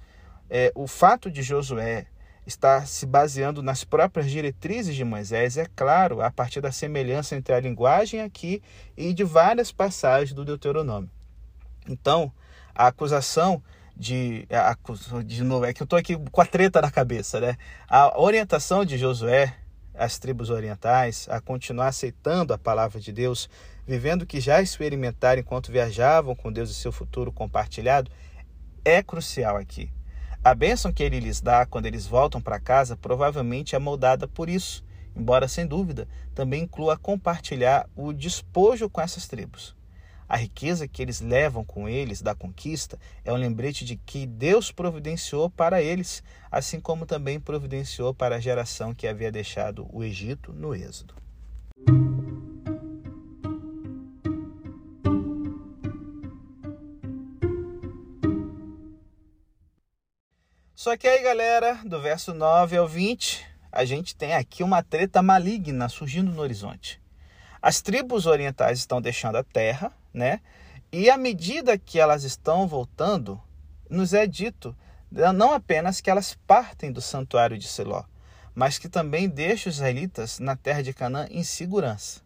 é, 0.50 0.70
o 0.74 0.86
fato 0.86 1.30
de 1.30 1.42
Josué 1.42 2.06
estar 2.46 2.86
se 2.86 3.06
baseando 3.06 3.62
nas 3.62 3.84
próprias 3.84 4.30
diretrizes 4.30 4.94
de 4.94 5.04
Moisés 5.04 5.56
é 5.56 5.66
claro 5.76 6.20
a 6.20 6.30
partir 6.30 6.60
da 6.60 6.72
semelhança 6.72 7.36
entre 7.36 7.54
a 7.54 7.60
linguagem 7.60 8.20
aqui 8.20 8.62
e 8.96 9.12
de 9.14 9.24
várias 9.24 9.72
passagens 9.72 10.34
do 10.34 10.44
Deuteronômio. 10.44 11.10
Então, 11.88 12.32
a 12.74 12.88
acusação 12.88 13.62
de, 13.96 14.46
a, 14.50 14.76
de 15.22 15.42
novo, 15.44 15.64
é 15.64 15.72
que 15.72 15.82
eu 15.82 15.84
estou 15.84 15.98
aqui 15.98 16.16
com 16.16 16.40
a 16.40 16.46
treta 16.46 16.80
na 16.80 16.90
cabeça, 16.90 17.40
né? 17.40 17.56
A 17.88 18.20
orientação 18.20 18.84
de 18.84 18.98
Josué 18.98 19.54
às 19.94 20.18
tribos 20.18 20.50
orientais 20.50 21.26
a 21.30 21.40
continuar 21.40 21.88
aceitando 21.88 22.52
a 22.52 22.58
palavra 22.58 23.00
de 23.00 23.12
Deus 23.12 23.48
vivendo 23.86 24.22
o 24.22 24.26
que 24.26 24.40
já 24.40 24.62
experimentaram 24.62 25.40
enquanto 25.40 25.72
viajavam 25.72 26.34
com 26.34 26.52
Deus 26.52 26.70
e 26.70 26.74
seu 26.74 26.92
futuro 26.92 27.32
compartilhado, 27.32 28.10
é 28.84 29.02
crucial 29.02 29.56
aqui. 29.56 29.90
A 30.44 30.54
bênção 30.54 30.92
que 30.92 31.02
ele 31.02 31.20
lhes 31.20 31.40
dá 31.40 31.64
quando 31.66 31.86
eles 31.86 32.06
voltam 32.06 32.40
para 32.40 32.58
casa 32.58 32.96
provavelmente 32.96 33.76
é 33.76 33.78
moldada 33.78 34.26
por 34.26 34.48
isso, 34.48 34.84
embora 35.14 35.46
sem 35.46 35.66
dúvida 35.66 36.08
também 36.34 36.62
inclua 36.62 36.96
compartilhar 36.96 37.88
o 37.94 38.12
despojo 38.12 38.88
com 38.88 39.00
essas 39.00 39.28
tribos. 39.28 39.76
A 40.32 40.36
riqueza 40.38 40.88
que 40.88 41.02
eles 41.02 41.20
levam 41.20 41.62
com 41.62 41.86
eles 41.86 42.22
da 42.22 42.34
conquista 42.34 42.98
é 43.22 43.30
um 43.30 43.36
lembrete 43.36 43.84
de 43.84 43.96
que 43.96 44.26
Deus 44.26 44.72
providenciou 44.72 45.50
para 45.50 45.82
eles, 45.82 46.24
assim 46.50 46.80
como 46.80 47.04
também 47.04 47.38
providenciou 47.38 48.14
para 48.14 48.36
a 48.36 48.40
geração 48.40 48.94
que 48.94 49.06
havia 49.06 49.30
deixado 49.30 49.86
o 49.92 50.02
Egito 50.02 50.50
no 50.54 50.74
Êxodo. 50.74 51.14
Só 60.74 60.96
que 60.96 61.06
aí, 61.06 61.22
galera, 61.22 61.74
do 61.84 62.00
verso 62.00 62.32
9 62.32 62.78
ao 62.78 62.88
20, 62.88 63.46
a 63.70 63.84
gente 63.84 64.16
tem 64.16 64.32
aqui 64.32 64.62
uma 64.62 64.82
treta 64.82 65.20
maligna 65.20 65.90
surgindo 65.90 66.32
no 66.32 66.40
horizonte. 66.40 67.02
As 67.60 67.82
tribos 67.82 68.24
orientais 68.24 68.78
estão 68.78 68.98
deixando 68.98 69.36
a 69.36 69.44
terra, 69.44 69.92
né? 70.12 70.40
E 70.90 71.08
à 71.10 71.16
medida 71.16 71.78
que 71.78 71.98
elas 71.98 72.24
estão 72.24 72.66
voltando, 72.66 73.40
nos 73.88 74.12
é 74.12 74.26
dito 74.26 74.76
não 75.34 75.52
apenas 75.52 76.00
que 76.00 76.10
elas 76.10 76.34
partem 76.46 76.90
do 76.90 77.00
santuário 77.00 77.58
de 77.58 77.68
Siló, 77.68 78.04
mas 78.54 78.78
que 78.78 78.88
também 78.88 79.28
deixam 79.28 79.70
os 79.70 79.76
israelitas 79.76 80.38
na 80.38 80.56
terra 80.56 80.82
de 80.82 80.92
Canaã 80.92 81.26
em 81.30 81.44
segurança. 81.44 82.20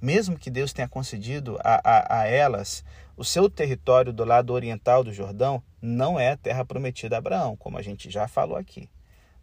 Mesmo 0.00 0.38
que 0.38 0.50
Deus 0.50 0.72
tenha 0.72 0.88
concedido 0.88 1.58
a, 1.62 1.80
a, 1.84 2.20
a 2.20 2.26
elas 2.26 2.84
o 3.16 3.24
seu 3.24 3.50
território 3.50 4.12
do 4.12 4.24
lado 4.24 4.52
oriental 4.52 5.04
do 5.04 5.12
Jordão, 5.12 5.62
não 5.82 6.18
é 6.18 6.30
a 6.30 6.36
terra 6.36 6.64
prometida 6.64 7.16
a 7.16 7.18
Abraão, 7.18 7.54
como 7.56 7.76
a 7.76 7.82
gente 7.82 8.10
já 8.10 8.26
falou 8.26 8.56
aqui. 8.56 8.88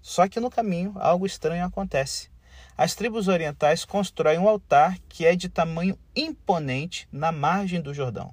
Só 0.02 0.28
que 0.28 0.40
no 0.40 0.50
caminho 0.50 0.94
algo 0.96 1.26
estranho 1.26 1.64
acontece. 1.64 2.30
As 2.78 2.94
tribos 2.94 3.28
orientais 3.28 3.84
constroem 3.84 4.38
um 4.38 4.48
altar 4.48 5.00
que 5.10 5.26
é 5.26 5.36
de 5.36 5.50
tamanho 5.50 5.98
imponente 6.16 7.08
na 7.12 7.32
margem 7.32 7.82
do 7.82 7.92
Jordão. 7.92 8.32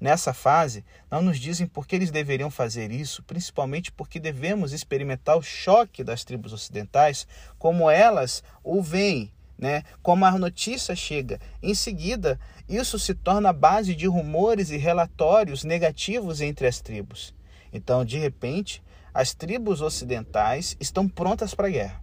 Nessa 0.00 0.32
fase, 0.32 0.84
não 1.10 1.20
nos 1.20 1.36
dizem 1.38 1.66
por 1.66 1.84
que 1.84 1.96
eles 1.96 2.12
deveriam 2.12 2.48
fazer 2.48 2.92
isso, 2.92 3.24
principalmente 3.24 3.90
porque 3.90 4.20
devemos 4.20 4.72
experimentar 4.72 5.36
o 5.36 5.42
choque 5.42 6.04
das 6.04 6.22
tribos 6.22 6.52
ocidentais, 6.52 7.26
como 7.58 7.90
elas 7.90 8.44
o 8.62 8.80
veem, 8.80 9.32
né? 9.58 9.82
como 10.00 10.24
a 10.24 10.38
notícia 10.38 10.94
chega. 10.94 11.40
Em 11.60 11.74
seguida, 11.74 12.38
isso 12.68 13.00
se 13.00 13.14
torna 13.14 13.52
base 13.52 13.96
de 13.96 14.06
rumores 14.06 14.70
e 14.70 14.76
relatórios 14.76 15.64
negativos 15.64 16.40
entre 16.40 16.68
as 16.68 16.80
tribos. 16.80 17.34
Então, 17.72 18.04
de 18.04 18.16
repente, 18.16 18.80
as 19.12 19.34
tribos 19.34 19.80
ocidentais 19.80 20.76
estão 20.78 21.08
prontas 21.08 21.52
para 21.52 21.66
a 21.66 21.70
guerra. 21.70 22.01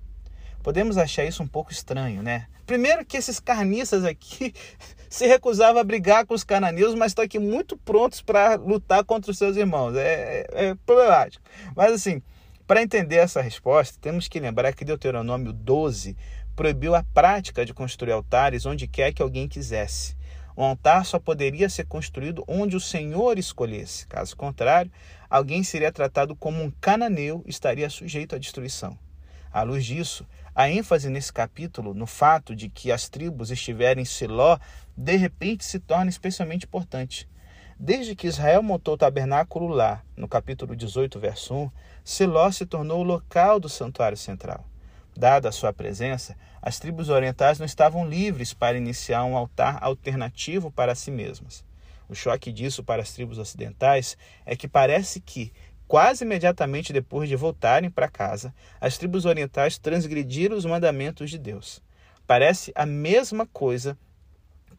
Podemos 0.69 0.99
achar 0.99 1.25
isso 1.25 1.41
um 1.41 1.47
pouco 1.47 1.71
estranho, 1.71 2.21
né? 2.21 2.45
Primeiro 2.67 3.03
que 3.03 3.17
esses 3.17 3.39
carniças 3.39 4.05
aqui 4.05 4.53
se 5.09 5.25
recusavam 5.25 5.81
a 5.81 5.83
brigar 5.83 6.27
com 6.27 6.35
os 6.35 6.43
cananeus, 6.43 6.93
mas 6.93 7.09
estão 7.09 7.25
aqui 7.25 7.39
muito 7.39 7.75
prontos 7.75 8.21
para 8.21 8.53
lutar 8.53 9.03
contra 9.03 9.31
os 9.31 9.37
seus 9.39 9.57
irmãos. 9.57 9.95
É, 9.95 10.45
é, 10.53 10.65
é 10.67 10.75
problemático. 10.85 11.43
Mas 11.75 11.91
assim, 11.91 12.21
para 12.67 12.83
entender 12.83 13.15
essa 13.15 13.41
resposta, 13.41 13.97
temos 13.99 14.27
que 14.27 14.39
lembrar 14.39 14.71
que 14.73 14.85
Deuteronômio 14.85 15.51
12 15.51 16.15
proibiu 16.55 16.93
a 16.93 17.01
prática 17.01 17.65
de 17.65 17.73
construir 17.73 18.11
altares 18.11 18.67
onde 18.67 18.87
quer 18.87 19.11
que 19.11 19.23
alguém 19.23 19.47
quisesse. 19.47 20.15
O 20.55 20.61
altar 20.61 21.03
só 21.03 21.17
poderia 21.17 21.67
ser 21.67 21.87
construído 21.87 22.43
onde 22.47 22.75
o 22.75 22.79
Senhor 22.79 23.39
escolhesse. 23.39 24.05
Caso 24.05 24.37
contrário, 24.37 24.91
alguém 25.27 25.63
seria 25.63 25.91
tratado 25.91 26.35
como 26.35 26.61
um 26.61 26.69
cananeu 26.79 27.41
e 27.47 27.49
estaria 27.49 27.89
sujeito 27.89 28.35
à 28.35 28.37
destruição. 28.37 28.95
À 29.51 29.63
luz 29.63 29.83
disso, 29.83 30.27
a 30.59 30.69
ênfase 30.69 31.09
nesse 31.09 31.31
capítulo 31.31 31.93
no 31.93 32.05
fato 32.05 32.53
de 32.53 32.67
que 32.67 32.91
as 32.91 33.07
tribos 33.07 33.49
estiverem 33.49 34.01
em 34.01 34.05
Siló, 34.05 34.59
de 34.93 35.15
repente 35.15 35.63
se 35.63 35.79
torna 35.79 36.09
especialmente 36.09 36.65
importante. 36.65 37.29
Desde 37.79 38.13
que 38.13 38.27
Israel 38.27 38.61
montou 38.61 38.95
o 38.95 38.97
tabernáculo 38.97 39.69
lá, 39.69 40.03
no 40.17 40.27
capítulo 40.27 40.75
18, 40.75 41.17
verso 41.17 41.55
1, 41.55 41.71
Siló 42.03 42.51
se 42.51 42.65
tornou 42.65 42.99
o 42.99 43.05
local 43.05 43.57
do 43.57 43.69
santuário 43.69 44.17
central. 44.17 44.65
Dada 45.15 45.47
a 45.47 45.53
sua 45.53 45.71
presença, 45.71 46.35
as 46.61 46.77
tribos 46.77 47.07
orientais 47.07 47.57
não 47.57 47.65
estavam 47.65 48.05
livres 48.05 48.53
para 48.53 48.77
iniciar 48.77 49.23
um 49.23 49.37
altar 49.37 49.77
alternativo 49.81 50.69
para 50.69 50.93
si 50.93 51.09
mesmas. 51.09 51.63
O 52.09 52.15
choque 52.15 52.51
disso 52.51 52.83
para 52.83 53.01
as 53.01 53.13
tribos 53.13 53.37
ocidentais 53.37 54.17
é 54.43 54.57
que 54.57 54.67
parece 54.67 55.21
que, 55.21 55.53
quase 55.89 56.23
imediatamente 56.23 56.93
depois 56.93 57.27
de 57.27 57.35
voltarem 57.35 57.89
para 57.89 58.07
casa, 58.07 58.53
as 58.79 58.95
tribos 58.95 59.25
orientais 59.25 59.79
transgrediram 59.79 60.55
os 60.55 60.63
mandamentos 60.63 61.31
de 61.31 61.39
Deus. 61.39 61.81
Parece 62.27 62.71
a 62.75 62.85
mesma 62.85 63.47
coisa 63.47 63.97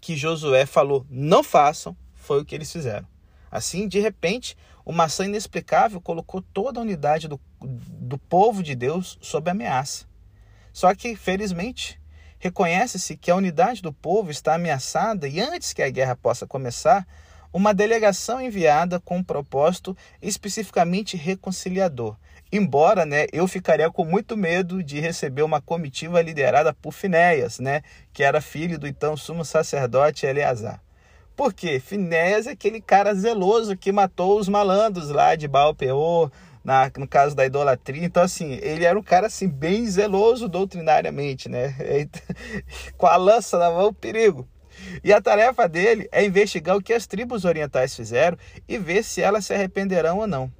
que 0.00 0.16
Josué 0.16 0.64
falou: 0.64 1.04
não 1.10 1.42
façam, 1.42 1.96
foi 2.14 2.40
o 2.40 2.44
que 2.44 2.54
eles 2.54 2.70
fizeram. 2.70 3.08
Assim, 3.50 3.88
de 3.88 3.98
repente, 3.98 4.56
uma 4.86 5.04
ação 5.04 5.26
inexplicável 5.26 6.00
colocou 6.00 6.40
toda 6.40 6.78
a 6.78 6.82
unidade 6.82 7.26
do, 7.26 7.40
do 7.60 8.16
povo 8.16 8.62
de 8.62 8.76
Deus 8.76 9.18
sob 9.20 9.50
ameaça. 9.50 10.06
Só 10.72 10.94
que, 10.94 11.16
felizmente, 11.16 12.00
reconhece-se 12.38 13.16
que 13.16 13.32
a 13.32 13.36
unidade 13.36 13.82
do 13.82 13.92
povo 13.92 14.30
está 14.30 14.54
ameaçada 14.54 15.26
e 15.26 15.40
antes 15.40 15.72
que 15.72 15.82
a 15.82 15.90
guerra 15.90 16.14
possa 16.14 16.46
começar, 16.46 17.04
uma 17.52 17.74
delegação 17.74 18.40
enviada 18.40 19.00
com 19.00 19.18
um 19.18 19.24
propósito 19.24 19.96
especificamente 20.22 21.16
reconciliador 21.16 22.16
Embora, 22.52 23.06
né, 23.06 23.26
eu 23.32 23.46
ficaria 23.46 23.88
com 23.92 24.04
muito 24.04 24.36
medo 24.36 24.82
de 24.82 24.98
receber 24.98 25.42
uma 25.42 25.60
comitiva 25.60 26.20
liderada 26.20 26.74
por 26.74 26.92
Finéias, 26.92 27.60
né, 27.60 27.82
que 28.12 28.24
era 28.24 28.40
filho 28.40 28.76
do 28.76 28.88
então 28.88 29.16
sumo 29.16 29.44
sacerdote 29.44 30.26
Eleazar. 30.26 30.82
Por 31.36 31.54
quê? 31.54 31.78
Finéias 31.78 32.48
é 32.48 32.50
aquele 32.50 32.80
cara 32.80 33.14
zeloso 33.14 33.76
que 33.76 33.92
matou 33.92 34.36
os 34.36 34.48
malandros 34.48 35.10
lá 35.10 35.36
de 35.36 35.46
Baal 35.46 35.76
Peor, 35.76 36.30
na, 36.64 36.90
no 36.98 37.06
caso 37.06 37.36
da 37.36 37.46
idolatria. 37.46 38.04
Então, 38.04 38.22
assim, 38.22 38.58
ele 38.60 38.84
era 38.84 38.98
um 38.98 39.02
cara 39.02 39.28
assim, 39.28 39.48
bem 39.48 39.86
zeloso 39.86 40.48
doutrinariamente, 40.48 41.48
né? 41.48 41.74
Com 42.98 43.06
a 43.06 43.16
lança 43.16 43.58
na 43.58 43.70
mão, 43.70 43.94
perigo. 43.94 44.46
E 45.02 45.12
a 45.12 45.20
tarefa 45.20 45.68
dele 45.68 46.08
é 46.12 46.24
investigar 46.24 46.76
o 46.76 46.82
que 46.82 46.92
as 46.92 47.06
tribos 47.06 47.44
orientais 47.44 47.94
fizeram 47.94 48.36
e 48.68 48.78
ver 48.78 49.02
se 49.02 49.20
elas 49.20 49.46
se 49.46 49.54
arrependerão 49.54 50.18
ou 50.18 50.26
não. 50.26 50.52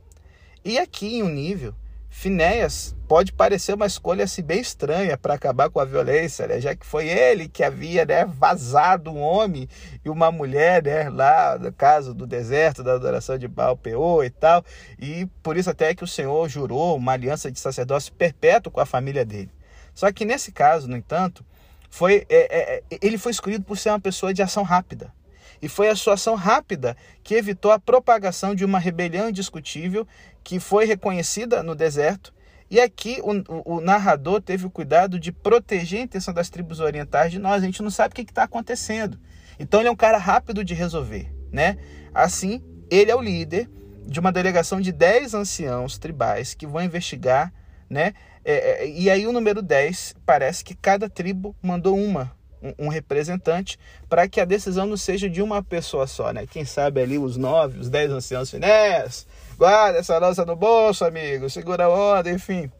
E 0.64 0.78
aqui, 0.78 1.18
em 1.18 1.22
um 1.22 1.28
nível, 1.28 1.74
Finéias 2.12 2.94
pode 3.08 3.32
parecer 3.32 3.72
uma 3.72 3.86
escolha 3.86 4.24
assim, 4.24 4.42
bem 4.42 4.60
estranha 4.60 5.16
para 5.16 5.34
acabar 5.34 5.70
com 5.70 5.78
a 5.78 5.84
violência, 5.84 6.46
né? 6.46 6.60
já 6.60 6.74
que 6.74 6.84
foi 6.84 7.08
ele 7.08 7.48
que 7.48 7.62
havia 7.62 8.04
né, 8.04 8.24
vazado 8.24 9.10
um 9.10 9.20
homem 9.20 9.68
e 10.04 10.10
uma 10.10 10.30
mulher 10.30 10.82
né, 10.82 11.08
lá 11.08 11.56
no 11.56 11.72
caso 11.72 12.12
do 12.12 12.26
deserto 12.26 12.82
da 12.82 12.94
adoração 12.94 13.38
de 13.38 13.46
Baal 13.46 13.76
Peor 13.76 14.24
e 14.24 14.30
tal, 14.30 14.64
e 14.98 15.26
por 15.40 15.56
isso 15.56 15.70
até 15.70 15.94
que 15.94 16.04
o 16.04 16.06
Senhor 16.06 16.48
jurou 16.48 16.96
uma 16.96 17.12
aliança 17.12 17.50
de 17.50 17.60
sacerdócio 17.60 18.12
perpétuo 18.12 18.72
com 18.72 18.80
a 18.80 18.86
família 18.86 19.24
dele. 19.24 19.50
Só 19.94 20.10
que 20.12 20.24
nesse 20.24 20.50
caso, 20.50 20.88
no 20.88 20.96
entanto, 20.96 21.44
foi, 21.90 22.25
é, 22.28 22.78
é, 22.78 22.82
ele 23.02 23.18
foi 23.18 23.32
escolhido 23.32 23.64
por 23.64 23.76
ser 23.76 23.90
uma 23.90 24.00
pessoa 24.00 24.32
de 24.32 24.40
ação 24.40 24.62
rápida. 24.62 25.12
E 25.61 25.68
foi 25.68 25.88
a 25.88 25.97
sua 25.97 26.14
ação 26.14 26.37
rápida 26.37 26.97
que 27.23 27.35
evitou 27.35 27.70
a 27.70 27.78
propagação 27.78 28.54
de 28.54 28.64
uma 28.64 28.78
rebelião 28.78 29.28
indiscutível 29.28 30.06
que 30.42 30.59
foi 30.59 30.87
reconhecida 30.87 31.62
no 31.62 31.75
deserto. 31.75 32.32
E 32.70 32.80
aqui 32.80 33.20
o, 33.23 33.76
o, 33.76 33.80
narrador 33.80 34.40
teve 34.40 34.64
o 34.64 34.70
cuidado 34.70 35.18
de 35.18 35.32
proteger 35.32 36.00
a 36.00 36.04
intenção 36.04 36.32
das 36.32 36.49
tribos 36.49 36.80
orientais 36.80 37.32
de 37.32 37.38
nós. 37.38 37.62
A 37.62 37.66
gente 37.66 37.82
não 37.82 37.90
sabe 37.90 38.12
o 38.12 38.14
que 38.14 38.23
está 38.23 38.44
acontecendo. 38.44 39.18
Então 39.59 39.80
ele 39.80 39.88
é 39.88 39.92
um 39.92 39.97
cara 39.97 40.16
rápido 40.16 40.64
de 40.64 40.73
resolver. 40.73 41.30
Né? 41.52 41.76
Assim, 42.14 42.62
ele 42.88 43.11
é 43.11 43.14
o 43.14 43.20
líder 43.20 43.68
de 44.06 44.18
uma 44.18 44.32
delegação 44.32 44.80
de 44.80 44.92
10 44.92 45.35
anciãos 45.35 45.99
tribais 45.99 46.54
que 46.54 46.66
vão 46.66 46.82
investigar. 46.82 47.52
Né? 47.88 48.14
É, 48.44 48.85
é, 48.85 48.88
e 48.88 49.11
aí 49.11 49.26
o 49.26 49.32
número 49.32 49.61
10 49.61 50.14
parece 50.25 50.64
que 50.64 50.75
cada 50.75 51.09
tribo 51.09 51.54
mandou 51.62 51.97
uma 51.97 52.32
um, 52.78 52.88
representante 52.88 53.78
para 54.09 54.28
que 54.28 54.40
a 54.40 54.44
decisão 54.44 54.87
não 54.87 54.97
seja 54.97 55.28
de 55.28 55.40
uma 55.42 55.62
pessoa 55.62 56.06
só, 56.06 56.32
né? 56.32 56.47
Quem 56.47 56.64
sabe 56.64 57.00
ali 57.00 57.18
os 57.18 57.37
nove, 57.37 57.78
os 57.78 57.88
dez 57.88 58.11
anciãos 58.11 58.50
finés, 58.50 59.26
guarda 59.56 59.99
essa 59.99 60.18
lança 60.18 60.44
no 60.44 60.56
bolso, 60.56 61.04
amigo, 61.04 61.49
segura 61.49 61.85
a 61.85 61.88
onda, 61.88 62.30
enfim. 62.30 62.70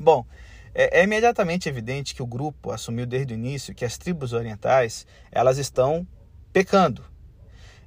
Bom, 0.00 0.24
é, 0.74 1.00
é, 1.00 1.04
imediatamente 1.04 1.68
evidente 1.68 2.14
que 2.14 2.22
o 2.22 2.26
grupo 2.26 2.70
assumiu 2.70 3.06
desde 3.06 3.34
o 3.34 3.36
início 3.36 3.74
que 3.74 3.84
as 3.84 3.98
tribos 3.98 4.32
orientais 4.32 5.06
elas 5.32 5.58
estão 5.58 6.06
pecando. 6.52 7.04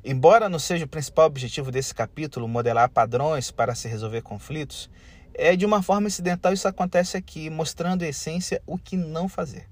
Embora 0.03 0.50
não 0.50 0.60
seja 0.60 0.83
o 0.83 0.88
principal 0.88 1.27
objetivo 1.27 1.72
desse 1.72 1.95
capítulo 1.95 2.45
modelar 2.45 2.89
padrões 2.89 3.51
para 3.51 3.74
se 3.74 3.88
resolver 3.88 4.22
conflitos, 4.22 4.89
é 5.35 5.55
de 5.55 5.65
uma 5.65 5.81
forma 5.81 6.07
incidental 6.07 6.53
isso 6.53 6.67
acontece 6.67 7.17
aqui, 7.17 7.49
mostrando 7.49 8.03
em 8.03 8.09
essência 8.09 8.61
o 8.65 8.77
que 8.77 8.95
não 8.95 9.27
fazer. 9.27 9.67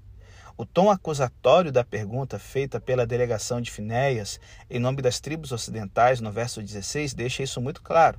O 0.56 0.66
tom 0.66 0.90
acusatório 0.90 1.72
da 1.72 1.82
pergunta 1.82 2.38
feita 2.38 2.78
pela 2.78 3.06
delegação 3.06 3.60
de 3.60 3.70
Finéias 3.70 4.38
em 4.70 4.78
nome 4.78 5.00
das 5.00 5.18
tribos 5.18 5.50
ocidentais 5.50 6.20
no 6.20 6.30
verso 6.30 6.62
16 6.62 7.14
deixa 7.14 7.42
isso 7.42 7.60
muito 7.60 7.82
claro. 7.82 8.18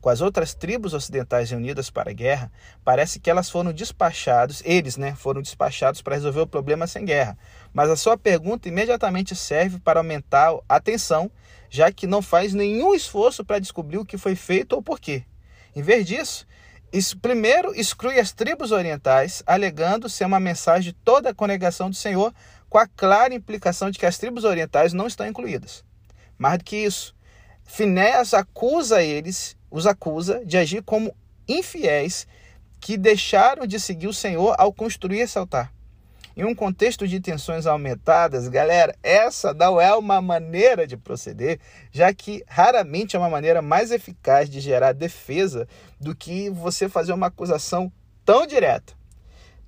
Com 0.00 0.10
as 0.10 0.20
outras 0.20 0.54
tribos 0.54 0.92
ocidentais 0.92 1.50
reunidas 1.50 1.88
para 1.88 2.10
a 2.10 2.12
guerra, 2.12 2.52
parece 2.84 3.18
que 3.18 3.30
elas 3.30 3.48
foram 3.48 3.72
despachados, 3.72 4.62
eles, 4.64 4.98
né, 4.98 5.14
foram 5.14 5.40
despachados 5.40 6.02
para 6.02 6.14
resolver 6.14 6.40
o 6.40 6.46
problema 6.46 6.86
sem 6.86 7.06
guerra. 7.06 7.38
Mas 7.72 7.88
a 7.88 7.96
sua 7.96 8.16
pergunta 8.16 8.68
imediatamente 8.68 9.34
serve 9.34 9.78
para 9.78 10.00
aumentar 10.00 10.54
a 10.68 10.78
tensão, 10.78 11.30
já 11.70 11.90
que 11.90 12.06
não 12.06 12.20
faz 12.20 12.52
nenhum 12.52 12.94
esforço 12.94 13.42
para 13.44 13.58
descobrir 13.58 13.96
o 13.96 14.04
que 14.04 14.18
foi 14.18 14.36
feito 14.36 14.74
ou 14.74 14.82
por 14.82 15.00
quê. 15.00 15.24
Em 15.74 15.80
vez 15.80 16.06
disso, 16.06 16.46
isso, 16.94 17.18
primeiro, 17.18 17.74
exclui 17.74 18.20
as 18.20 18.30
tribos 18.30 18.70
orientais, 18.70 19.42
alegando 19.44 20.08
ser 20.08 20.24
uma 20.26 20.38
mensagem 20.38 20.92
de 20.92 20.98
toda 21.04 21.30
a 21.30 21.34
congregação 21.34 21.90
do 21.90 21.96
Senhor, 21.96 22.32
com 22.70 22.78
a 22.78 22.86
clara 22.86 23.34
implicação 23.34 23.90
de 23.90 23.98
que 23.98 24.06
as 24.06 24.16
tribos 24.16 24.44
orientais 24.44 24.92
não 24.92 25.08
estão 25.08 25.26
incluídas. 25.26 25.84
Mais 26.38 26.58
do 26.58 26.64
que 26.64 26.76
isso, 26.76 27.12
Finéas 27.64 28.32
acusa 28.32 29.02
eles, 29.02 29.56
os 29.68 29.88
acusa 29.88 30.44
de 30.44 30.56
agir 30.56 30.84
como 30.84 31.12
infiéis 31.48 32.28
que 32.80 32.96
deixaram 32.96 33.66
de 33.66 33.80
seguir 33.80 34.06
o 34.06 34.14
Senhor 34.14 34.54
ao 34.56 34.72
construir 34.72 35.18
esse 35.18 35.36
altar. 35.36 35.72
Em 36.36 36.44
um 36.44 36.52
contexto 36.52 37.06
de 37.06 37.20
tensões 37.20 37.64
aumentadas, 37.64 38.48
galera, 38.48 38.96
essa 39.04 39.54
não 39.54 39.80
é 39.80 39.94
uma 39.94 40.20
maneira 40.20 40.84
de 40.84 40.96
proceder, 40.96 41.60
já 41.92 42.12
que 42.12 42.42
raramente 42.48 43.14
é 43.14 43.18
uma 43.18 43.30
maneira 43.30 43.62
mais 43.62 43.92
eficaz 43.92 44.50
de 44.50 44.58
gerar 44.60 44.92
defesa 44.92 45.68
do 46.00 46.14
que 46.14 46.50
você 46.50 46.88
fazer 46.88 47.12
uma 47.12 47.28
acusação 47.28 47.92
tão 48.24 48.48
direta. 48.48 48.94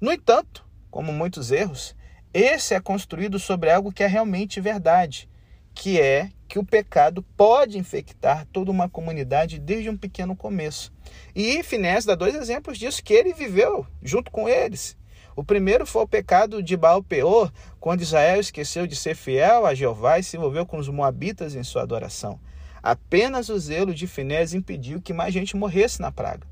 No 0.01 0.13
entanto, 0.13 0.67
como 0.91 1.13
muitos 1.13 1.53
erros, 1.53 1.95
esse 2.35 2.75
é 2.75 2.81
construído 2.81 3.39
sobre 3.39 3.71
algo 3.71 3.93
que 3.93 4.03
é 4.03 4.09
realmente 4.09 4.61
verdade, 4.61 5.31
que 5.73 6.01
é 6.01 6.31
que 6.49 6.59
o 6.59 6.65
pecado 6.65 7.23
pode 7.37 7.79
infectar 7.79 8.45
toda 8.53 8.73
uma 8.73 8.89
comunidade 8.89 9.61
desde 9.61 9.89
um 9.89 9.97
pequeno 9.97 10.35
começo. 10.35 10.93
E 11.33 11.63
Finés 11.63 12.05
dá 12.05 12.17
dois 12.17 12.35
exemplos 12.35 12.77
disso 12.77 13.05
que 13.05 13.15
ele 13.15 13.33
viveu 13.33 13.87
junto 14.03 14.33
com 14.33 14.49
eles. 14.49 14.97
O 15.37 15.45
primeiro 15.45 15.85
foi 15.85 16.03
o 16.03 16.09
pecado 16.09 16.63
de 16.63 16.79
Baal 16.79 17.03
Peor, 17.03 17.53
quando 17.79 18.01
Israel 18.01 18.41
esqueceu 18.41 18.87
de 18.87 18.97
ser 18.97 19.15
fiel 19.15 19.67
a 19.67 19.75
Jeová 19.75 20.19
e 20.19 20.23
se 20.23 20.39
envolveu 20.39 20.65
com 20.65 20.79
os 20.79 20.89
moabitas 20.89 21.55
em 21.55 21.63
sua 21.63 21.83
adoração. 21.83 22.41
Apenas 22.83 23.51
o 23.51 23.59
zelo 23.59 23.93
de 23.93 24.07
Finés 24.07 24.55
impediu 24.55 24.99
que 24.99 25.13
mais 25.13 25.35
gente 25.35 25.55
morresse 25.55 26.01
na 26.01 26.11
praga. 26.11 26.47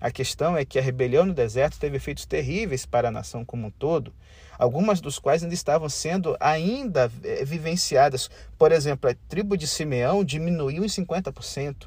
A 0.00 0.10
questão 0.10 0.56
é 0.56 0.64
que 0.64 0.78
a 0.78 0.82
rebelião 0.82 1.26
no 1.26 1.34
deserto 1.34 1.78
teve 1.78 1.98
efeitos 1.98 2.24
terríveis 2.24 2.86
para 2.86 3.08
a 3.08 3.10
nação 3.10 3.44
como 3.44 3.66
um 3.66 3.70
todo, 3.70 4.14
algumas 4.58 4.98
dos 4.98 5.18
quais 5.18 5.42
ainda 5.42 5.54
estavam 5.54 5.90
sendo 5.90 6.34
ainda 6.40 7.12
eh, 7.22 7.44
vivenciadas. 7.44 8.30
Por 8.56 8.72
exemplo, 8.72 9.10
a 9.10 9.14
tribo 9.28 9.58
de 9.58 9.66
Simeão 9.66 10.24
diminuiu 10.24 10.82
em 10.82 10.88
50%. 10.88 11.86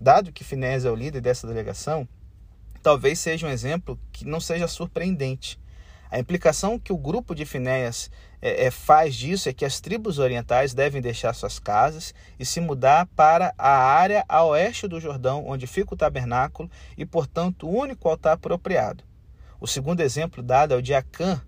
Dado 0.00 0.32
que 0.32 0.42
Finés 0.42 0.84
é 0.84 0.90
o 0.90 0.96
líder 0.96 1.20
dessa 1.20 1.46
delegação, 1.46 2.08
talvez 2.82 3.20
seja 3.20 3.46
um 3.46 3.50
exemplo 3.50 3.96
que 4.10 4.24
não 4.24 4.40
seja 4.40 4.66
surpreendente. 4.66 5.58
A 6.10 6.18
implicação 6.18 6.78
que 6.78 6.92
o 6.92 6.96
grupo 6.96 7.34
de 7.34 7.44
Finéias 7.44 8.10
é, 8.40 8.66
é, 8.66 8.70
faz 8.70 9.14
disso 9.14 9.48
é 9.48 9.52
que 9.52 9.64
as 9.64 9.80
tribos 9.80 10.18
orientais 10.18 10.72
devem 10.72 11.02
deixar 11.02 11.34
suas 11.34 11.58
casas 11.58 12.14
e 12.38 12.46
se 12.46 12.60
mudar 12.60 13.06
para 13.14 13.52
a 13.58 13.70
área 13.70 14.24
a 14.28 14.44
oeste 14.44 14.88
do 14.88 15.00
Jordão, 15.00 15.44
onde 15.46 15.66
fica 15.66 15.94
o 15.94 15.96
tabernáculo 15.96 16.70
e, 16.96 17.04
portanto, 17.04 17.66
o 17.66 17.76
único 17.76 18.08
altar 18.08 18.34
apropriado. 18.34 19.04
O 19.60 19.66
segundo 19.66 20.00
exemplo 20.00 20.42
dado 20.42 20.72
é 20.72 20.76
o 20.76 20.82
de 20.82 20.94
Acã, 20.94 21.42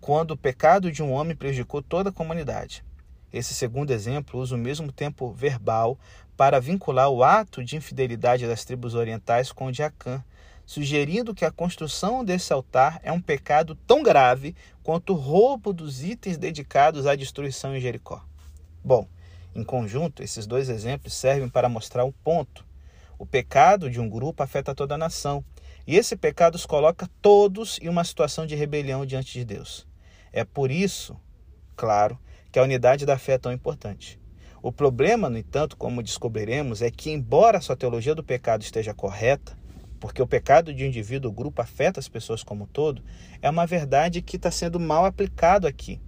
quando 0.00 0.30
o 0.30 0.36
pecado 0.36 0.92
de 0.92 1.02
um 1.02 1.12
homem 1.12 1.36
prejudicou 1.36 1.82
toda 1.82 2.10
a 2.10 2.12
comunidade. 2.12 2.84
Esse 3.32 3.52
segundo 3.52 3.90
exemplo 3.90 4.40
usa 4.40 4.54
o 4.54 4.58
mesmo 4.58 4.90
tempo 4.90 5.30
verbal 5.32 5.98
para 6.36 6.60
vincular 6.60 7.10
o 7.10 7.22
ato 7.22 7.62
de 7.64 7.76
infidelidade 7.76 8.46
das 8.46 8.64
tribos 8.64 8.94
orientais 8.94 9.52
com 9.52 9.66
o 9.66 9.72
de 9.72 9.82
Acã, 9.82 10.24
sugerindo 10.68 11.34
que 11.34 11.46
a 11.46 11.50
construção 11.50 12.22
desse 12.22 12.52
altar 12.52 13.00
é 13.02 13.10
um 13.10 13.22
pecado 13.22 13.74
tão 13.86 14.02
grave 14.02 14.54
quanto 14.82 15.14
o 15.14 15.16
roubo 15.16 15.72
dos 15.72 16.04
itens 16.04 16.36
dedicados 16.36 17.06
à 17.06 17.16
destruição 17.16 17.74
em 17.74 17.80
Jericó. 17.80 18.22
Bom, 18.84 19.08
em 19.54 19.64
conjunto, 19.64 20.22
esses 20.22 20.46
dois 20.46 20.68
exemplos 20.68 21.14
servem 21.14 21.48
para 21.48 21.70
mostrar 21.70 22.04
o 22.04 22.12
ponto. 22.12 22.66
O 23.18 23.24
pecado 23.24 23.90
de 23.90 23.98
um 23.98 24.10
grupo 24.10 24.42
afeta 24.42 24.74
toda 24.74 24.94
a 24.94 24.98
nação, 24.98 25.42
e 25.86 25.96
esse 25.96 26.14
pecado 26.14 26.56
os 26.56 26.66
coloca 26.66 27.08
todos 27.22 27.78
em 27.80 27.88
uma 27.88 28.04
situação 28.04 28.46
de 28.46 28.54
rebelião 28.54 29.06
diante 29.06 29.32
de 29.32 29.46
Deus. 29.46 29.86
É 30.30 30.44
por 30.44 30.70
isso, 30.70 31.18
claro, 31.76 32.18
que 32.52 32.58
a 32.58 32.62
unidade 32.62 33.06
da 33.06 33.16
fé 33.16 33.32
é 33.32 33.38
tão 33.38 33.54
importante. 33.54 34.20
O 34.62 34.70
problema, 34.70 35.30
no 35.30 35.38
entanto, 35.38 35.78
como 35.78 36.02
descobriremos, 36.02 36.82
é 36.82 36.90
que, 36.90 37.10
embora 37.10 37.56
a 37.56 37.62
sua 37.62 37.74
teologia 37.74 38.14
do 38.14 38.22
pecado 38.22 38.60
esteja 38.60 38.92
correta, 38.92 39.56
porque 39.98 40.22
o 40.22 40.26
pecado 40.26 40.72
de 40.72 40.84
um 40.84 40.86
indivíduo 40.86 41.30
ou 41.30 41.34
grupo 41.34 41.60
afeta 41.60 42.00
as 42.00 42.08
pessoas 42.08 42.42
como 42.42 42.64
um 42.64 42.66
todo, 42.66 43.02
é 43.42 43.50
uma 43.50 43.66
verdade 43.66 44.22
que 44.22 44.36
está 44.36 44.50
sendo 44.50 44.78
mal 44.78 45.04
aplicado 45.04 45.66
aqui. 45.66 46.00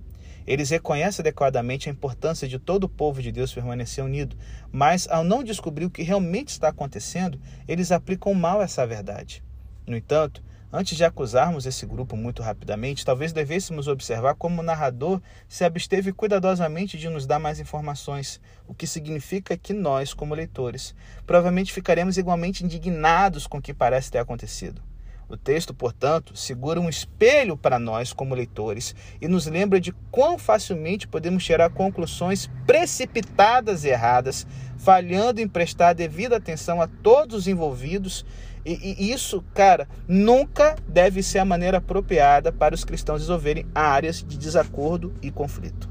Eles 0.46 0.70
reconhecem 0.70 1.22
adequadamente 1.22 1.88
a 1.88 1.92
importância 1.92 2.48
de 2.48 2.58
todo 2.58 2.84
o 2.84 2.88
povo 2.88 3.22
de 3.22 3.30
Deus 3.30 3.52
permanecer 3.52 4.04
unido, 4.04 4.36
mas 4.72 5.06
ao 5.08 5.22
não 5.22 5.44
descobrir 5.44 5.84
o 5.84 5.90
que 5.90 6.02
realmente 6.02 6.48
está 6.48 6.68
acontecendo, 6.68 7.40
eles 7.68 7.92
aplicam 7.92 8.34
mal 8.34 8.62
essa 8.62 8.86
verdade. 8.86 9.44
No 9.86 9.96
entanto, 9.96 10.42
Antes 10.72 10.96
de 10.96 11.04
acusarmos 11.04 11.66
esse 11.66 11.84
grupo 11.84 12.16
muito 12.16 12.42
rapidamente, 12.42 13.04
talvez 13.04 13.32
devêssemos 13.32 13.88
observar 13.88 14.36
como 14.36 14.60
o 14.60 14.64
narrador 14.64 15.20
se 15.48 15.64
absteve 15.64 16.12
cuidadosamente 16.12 16.96
de 16.96 17.08
nos 17.08 17.26
dar 17.26 17.40
mais 17.40 17.58
informações, 17.58 18.40
o 18.68 18.74
que 18.74 18.86
significa 18.86 19.56
que 19.56 19.72
nós, 19.72 20.14
como 20.14 20.32
leitores, 20.32 20.94
provavelmente 21.26 21.72
ficaremos 21.72 22.16
igualmente 22.16 22.64
indignados 22.64 23.48
com 23.48 23.58
o 23.58 23.62
que 23.62 23.74
parece 23.74 24.12
ter 24.12 24.18
acontecido. 24.18 24.80
O 25.28 25.36
texto, 25.36 25.72
portanto, 25.74 26.36
segura 26.36 26.80
um 26.80 26.88
espelho 26.88 27.56
para 27.56 27.78
nós 27.78 28.12
como 28.12 28.34
leitores 28.34 28.94
e 29.20 29.26
nos 29.28 29.46
lembra 29.46 29.80
de 29.80 29.92
quão 30.10 30.36
facilmente 30.36 31.06
podemos 31.06 31.44
tirar 31.44 31.70
conclusões 31.70 32.48
precipitadas 32.66 33.84
e 33.84 33.88
erradas, 33.88 34.44
falhando 34.76 35.40
em 35.40 35.46
prestar 35.46 35.92
devida 35.92 36.36
atenção 36.36 36.82
a 36.82 36.88
todos 36.88 37.36
os 37.36 37.48
envolvidos 37.48 38.24
e, 38.64 38.96
e, 38.98 39.12
isso, 39.12 39.42
cara, 39.54 39.88
nunca 40.06 40.76
deve 40.86 41.22
ser 41.22 41.38
a 41.38 41.44
maneira 41.44 41.78
apropriada 41.78 42.52
para 42.52 42.74
os 42.74 42.84
cristãos 42.84 43.20
resolverem 43.20 43.66
áreas 43.74 44.22
de 44.22 44.36
desacordo 44.36 45.14
e 45.22 45.30
conflito. 45.30 45.88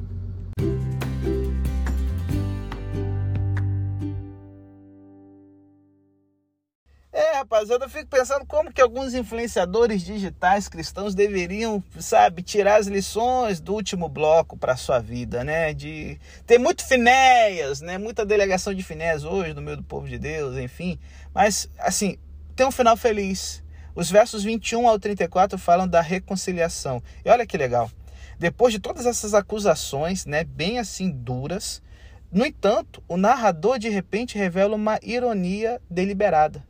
É, 7.11 7.33
rapaziada, 7.33 7.85
eu 7.85 7.89
fico 7.89 8.07
pensando 8.07 8.45
como 8.45 8.71
que 8.71 8.79
alguns 8.79 9.13
influenciadores 9.13 10.03
digitais 10.03 10.69
cristãos 10.69 11.15
deveriam, 11.15 11.83
sabe, 11.99 12.41
tirar 12.43 12.79
as 12.79 12.87
lições 12.87 13.59
do 13.59 13.73
último 13.73 14.07
bloco 14.07 14.55
para 14.55 14.77
sua 14.77 14.99
vida, 14.99 15.43
né? 15.43 15.73
De 15.73 16.17
ter 16.45 16.57
muito 16.57 16.87
finéias, 16.87 17.81
né? 17.81 17.97
Muita 17.97 18.25
delegação 18.25 18.73
de 18.73 18.83
finéias 18.83 19.25
hoje 19.25 19.53
no 19.53 19.61
meio 19.61 19.77
do 19.77 19.83
povo 19.83 20.07
de 20.07 20.17
Deus, 20.17 20.55
enfim. 20.55 20.97
Mas, 21.33 21.69
assim, 21.79 22.17
tem 22.59 22.67
um 22.67 22.71
final 22.71 22.97
feliz. 22.97 23.63
Os 23.95 24.11
versos 24.11 24.43
21 24.43 24.85
ao 24.85 24.99
34 24.99 25.57
falam 25.57 25.87
da 25.87 26.01
reconciliação. 26.01 27.01
E 27.23 27.29
olha 27.29 27.47
que 27.47 27.57
legal. 27.57 27.89
Depois 28.37 28.73
de 28.73 28.79
todas 28.81 29.05
essas 29.05 29.33
acusações, 29.33 30.25
né, 30.25 30.43
bem 30.43 30.77
assim 30.77 31.09
duras, 31.09 31.81
no 32.29 32.45
entanto, 32.45 33.01
o 33.07 33.15
narrador 33.15 33.79
de 33.79 33.87
repente 33.87 34.37
revela 34.37 34.75
uma 34.75 34.99
ironia 35.01 35.81
deliberada. 35.89 36.61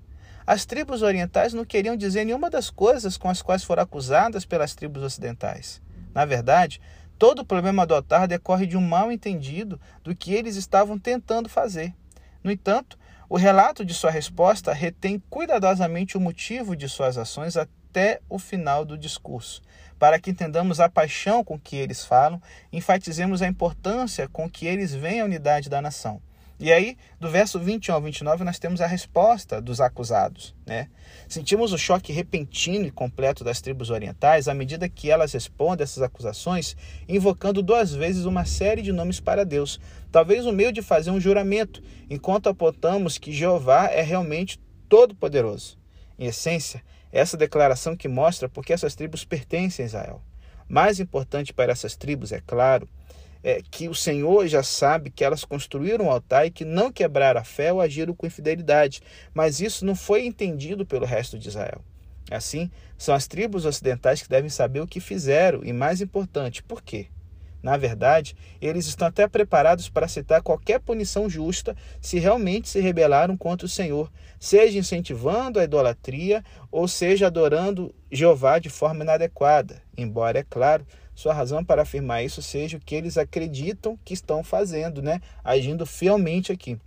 As 0.46 0.64
tribos 0.64 1.02
orientais 1.02 1.56
não 1.56 1.66
queriam 1.66 1.98
dizer 1.98 2.24
nenhuma 2.24 2.52
das 2.52 2.70
coisas 2.70 3.18
com 3.18 3.28
as 3.28 3.42
quais 3.42 3.64
foram 3.64 3.82
acusadas 3.82 4.46
pelas 4.46 4.76
tribos 4.76 5.02
ocidentais. 5.02 5.82
Na 6.14 6.24
verdade, 6.24 6.80
todo 7.18 7.40
o 7.40 7.46
problema 7.46 7.88
do 7.88 7.96
altar 7.96 8.28
decorre 8.28 8.68
de 8.68 8.78
um 8.78 8.82
mal 8.82 9.12
entendido 9.12 9.82
do 10.04 10.16
que 10.16 10.36
eles 10.36 10.56
estavam 10.56 11.00
tentando 11.00 11.50
fazer. 11.50 11.96
No 12.44 12.52
entanto, 12.52 12.96
o 13.30 13.38
relato 13.38 13.86
de 13.86 13.94
sua 13.94 14.10
resposta 14.10 14.74
retém 14.74 15.22
cuidadosamente 15.30 16.18
o 16.18 16.20
motivo 16.20 16.76
de 16.76 16.90
suas 16.90 17.16
ações 17.16 17.56
até 17.56 18.20
o 18.28 18.40
final 18.40 18.84
do 18.84 18.98
discurso, 18.98 19.62
para 20.00 20.20
que 20.20 20.32
entendamos 20.32 20.80
a 20.80 20.90
paixão 20.90 21.44
com 21.44 21.60
que 21.60 21.76
eles 21.76 22.04
falam, 22.04 22.42
enfatizemos 22.74 23.44
a 23.44 23.48
importância 23.48 24.28
com 24.28 24.50
que 24.50 24.66
eles 24.66 24.96
veem 24.96 25.22
a 25.22 25.26
unidade 25.26 25.70
da 25.70 25.80
nação. 25.80 26.20
E 26.60 26.74
aí, 26.74 26.98
do 27.18 27.30
verso 27.30 27.58
21 27.58 27.96
ao 27.96 28.02
29, 28.02 28.44
nós 28.44 28.60
temos 28.60 28.82
a 28.82 28.86
resposta 28.86 29.62
dos 29.62 29.80
acusados. 29.80 30.54
Né? 30.66 30.90
Sentimos 31.26 31.72
o 31.72 31.78
choque 31.78 32.12
repentino 32.12 32.86
e 32.86 32.92
completo 32.92 33.46
das 33.46 33.62
tribos 33.62 33.90
orientais 33.90 34.50
à 34.50 34.54
medida 34.54 34.90
que 34.90 35.10
elas 35.10 35.32
respondem 35.32 35.86
essas 35.86 36.04
acusações, 36.04 36.76
invocando 37.08 37.64
duas 37.64 37.94
vezes 37.94 38.26
uma 38.26 38.44
série 38.44 38.82
de 38.82 38.92
nomes 38.92 39.22
para 39.22 39.46
Deus, 39.46 39.80
talvez 40.12 40.46
o 40.46 40.52
meio 40.52 40.74
de 40.74 40.82
fazer 40.82 41.12
um 41.12 41.20
juramento, 41.20 41.82
enquanto 42.10 42.50
apontamos 42.50 43.18
que 43.18 43.32
Jeová 43.32 43.86
é 43.86 44.02
realmente 44.02 44.60
todo-poderoso. 44.90 45.78
Em 46.18 46.26
essência, 46.26 46.84
essa 47.10 47.38
declaração 47.38 47.96
que 47.96 48.10
mostra 48.10 48.50
porque 48.50 48.74
essas 48.74 48.96
tribos 48.96 49.24
pertencem 49.24 49.84
a 49.84 49.88
Israel. 49.88 50.22
Mais 50.68 51.00
importante 51.00 51.54
para 51.54 51.72
essas 51.72 51.96
tribos, 51.96 52.34
é 52.34 52.42
claro, 52.46 52.88
é, 53.44 53.62
que 53.70 53.88
o 53.88 53.96
Senhor 53.96 54.48
já 54.48 54.64
sabe 54.64 55.10
que 55.10 55.24
elas 55.24 55.46
construíram 55.46 56.06
um 56.06 56.12
altar 56.12 56.46
e 56.46 56.52
que 56.52 56.66
não 56.66 56.92
quebraram 56.92 57.42
a 57.42 57.44
fé 57.44 57.72
ou 57.72 57.82
agiram 57.82 58.14
com 58.14 58.28
infidelidade, 58.28 59.02
mas 59.34 59.60
isso 59.60 59.86
não 59.86 59.96
foi 59.96 60.26
entendido 60.26 60.86
pelo 60.86 61.06
resto 61.06 61.38
de 61.38 61.48
Israel. 61.48 61.82
Assim, 62.30 62.70
são 62.98 63.16
as 63.16 63.28
tribos 63.28 63.66
ocidentais 63.66 64.22
que 64.22 64.30
devem 64.30 64.50
saber 64.50 64.82
o 64.82 64.88
que 64.88 65.00
fizeram 65.00 65.64
e, 65.64 65.74
mais 65.74 66.02
importante, 66.02 66.62
por 66.62 66.82
quê. 66.82 67.08
Na 67.62 67.76
verdade, 67.76 68.36
eles 68.62 68.88
estão 68.88 69.08
até 69.08 69.28
preparados 69.28 69.90
para 69.90 70.06
aceitar 70.06 70.42
qualquer 70.42 70.80
punição 70.80 71.30
justa 71.30 71.76
se 72.00 72.18
realmente 72.18 72.70
se 72.70 72.80
rebelaram 72.80 73.36
contra 73.36 73.66
o 73.66 73.70
Senhor, 73.70 74.10
seja 74.40 74.80
incentivando 74.80 75.60
a 75.60 75.66
idolatria 75.66 76.44
ou 76.72 76.88
seja 76.88 77.28
adorando 77.28 77.94
Jeová 78.10 78.60
de 78.60 78.70
forma 78.70 79.04
inadequada, 79.04 79.82
embora, 79.98 80.40
é 80.40 80.46
claro, 80.50 80.86
sua 81.20 81.34
razão 81.34 81.66
para 81.66 81.82
afirmar 81.82 82.24
isso 82.24 82.42
seja 82.42 82.78
o 82.78 82.80
que 82.80 82.96
eles 82.96 83.18
acreditam 83.18 84.00
que 84.06 84.14
estão 84.14 84.42
fazendo, 84.42 85.02
né? 85.02 85.20
agindo 85.44 85.86
fielmente 85.86 86.50
aqui. 86.50 86.80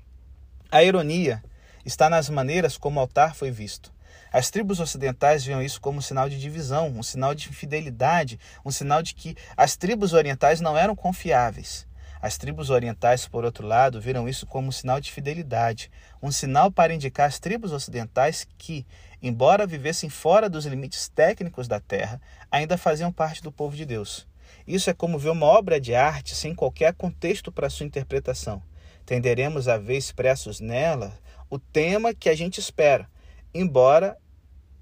A 0.71 0.83
ironia 0.83 1.45
está 1.85 2.09
nas 2.09 2.31
maneiras 2.31 2.79
como 2.79 2.99
o 2.99 3.03
altar 3.03 3.35
foi 3.35 3.51
visto. 3.51 3.93
As 4.33 4.51
tribos 4.51 4.81
ocidentais 4.81 5.45
viam 5.45 5.61
isso 5.61 5.79
como 5.83 5.99
um 5.99 6.01
sinal 6.01 6.31
de 6.31 6.41
divisão, 6.41 6.89
um 6.89 7.03
sinal 7.03 7.35
de 7.35 7.51
infidelidade, 7.51 8.41
um 8.65 8.71
sinal 8.71 9.03
de 9.03 9.15
que 9.15 9.37
as 9.55 9.77
tribos 9.77 10.15
orientais 10.15 10.63
não 10.63 10.79
eram 10.79 10.97
confiáveis. 10.97 11.87
As 12.23 12.39
tribos 12.39 12.71
orientais, 12.71 13.27
por 13.27 13.45
outro 13.45 13.67
lado, 13.67 14.01
viram 14.01 14.29
isso 14.29 14.47
como 14.47 14.69
um 14.69 14.73
sinal 14.73 15.01
de 15.01 15.11
fidelidade, 15.11 15.91
um 16.23 16.31
sinal 16.31 16.71
para 16.71 16.95
indicar 16.95 17.27
às 17.27 17.41
tribos 17.41 17.73
ocidentais 17.73 18.47
que, 18.57 18.87
embora 19.21 19.67
vivessem 19.67 20.09
fora 20.09 20.49
dos 20.49 20.65
limites 20.65 21.09
técnicos 21.09 21.67
da 21.67 21.81
terra, 21.81 22.23
ainda 22.49 22.79
faziam 22.79 23.11
parte 23.11 23.43
do 23.43 23.51
povo 23.51 23.75
de 23.75 23.85
Deus. 23.85 24.29
Isso 24.65 24.89
é 24.89 24.95
como 24.95 25.19
ver 25.19 25.31
uma 25.31 25.47
obra 25.47 25.81
de 25.81 25.97
arte 25.97 26.37
sem 26.37 26.55
qualquer 26.55 26.95
contexto 26.95 27.51
para 27.51 27.69
sua 27.69 27.87
interpretação. 27.87 28.63
Tenderemos 29.05 29.67
a 29.67 29.77
ver 29.77 29.97
expressos 29.97 30.61
nela 30.61 31.13
o 31.51 31.59
tema 31.59 32.15
que 32.15 32.29
a 32.29 32.37
gente 32.37 32.61
espera, 32.61 33.11
embora 33.53 34.17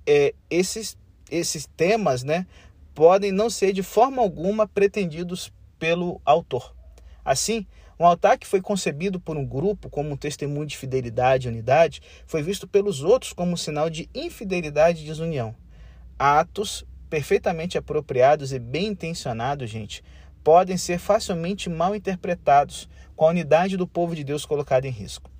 é, 0.07 0.35
esses, 0.50 0.94
esses 1.31 1.66
temas 1.74 2.22
né, 2.22 2.46
podem 2.94 3.33
não 3.33 3.48
ser 3.48 3.72
de 3.72 3.83
forma 3.83 4.20
alguma 4.20 4.68
pretendidos 4.68 5.50
pelo 5.79 6.20
autor. 6.22 6.79
Assim, 7.31 7.64
um 7.97 8.05
altar 8.05 8.37
que 8.37 8.45
foi 8.45 8.61
concebido 8.61 9.21
por 9.21 9.37
um 9.37 9.47
grupo 9.47 9.88
como 9.88 10.11
um 10.11 10.16
testemunho 10.16 10.66
de 10.66 10.77
fidelidade 10.77 11.47
e 11.47 11.49
unidade 11.49 12.03
foi 12.27 12.43
visto 12.43 12.66
pelos 12.66 13.05
outros 13.05 13.33
como 13.33 13.53
um 13.53 13.57
sinal 13.57 13.88
de 13.88 14.11
infidelidade 14.12 15.01
e 15.01 15.07
desunião. 15.07 15.55
Atos 16.19 16.85
perfeitamente 17.09 17.79
apropriados 17.79 18.53
e 18.53 18.59
bem 18.59 18.88
intencionados, 18.88 19.71
gente, 19.71 20.03
podem 20.43 20.77
ser 20.77 20.99
facilmente 20.99 21.71
mal 21.71 21.95
interpretados 21.95 22.88
com 23.14 23.27
a 23.27 23.31
unidade 23.31 23.77
do 23.77 23.87
povo 23.87 24.16
de 24.16 24.25
Deus 24.25 24.45
colocada 24.45 24.88
em 24.88 24.90
risco. 24.90 25.31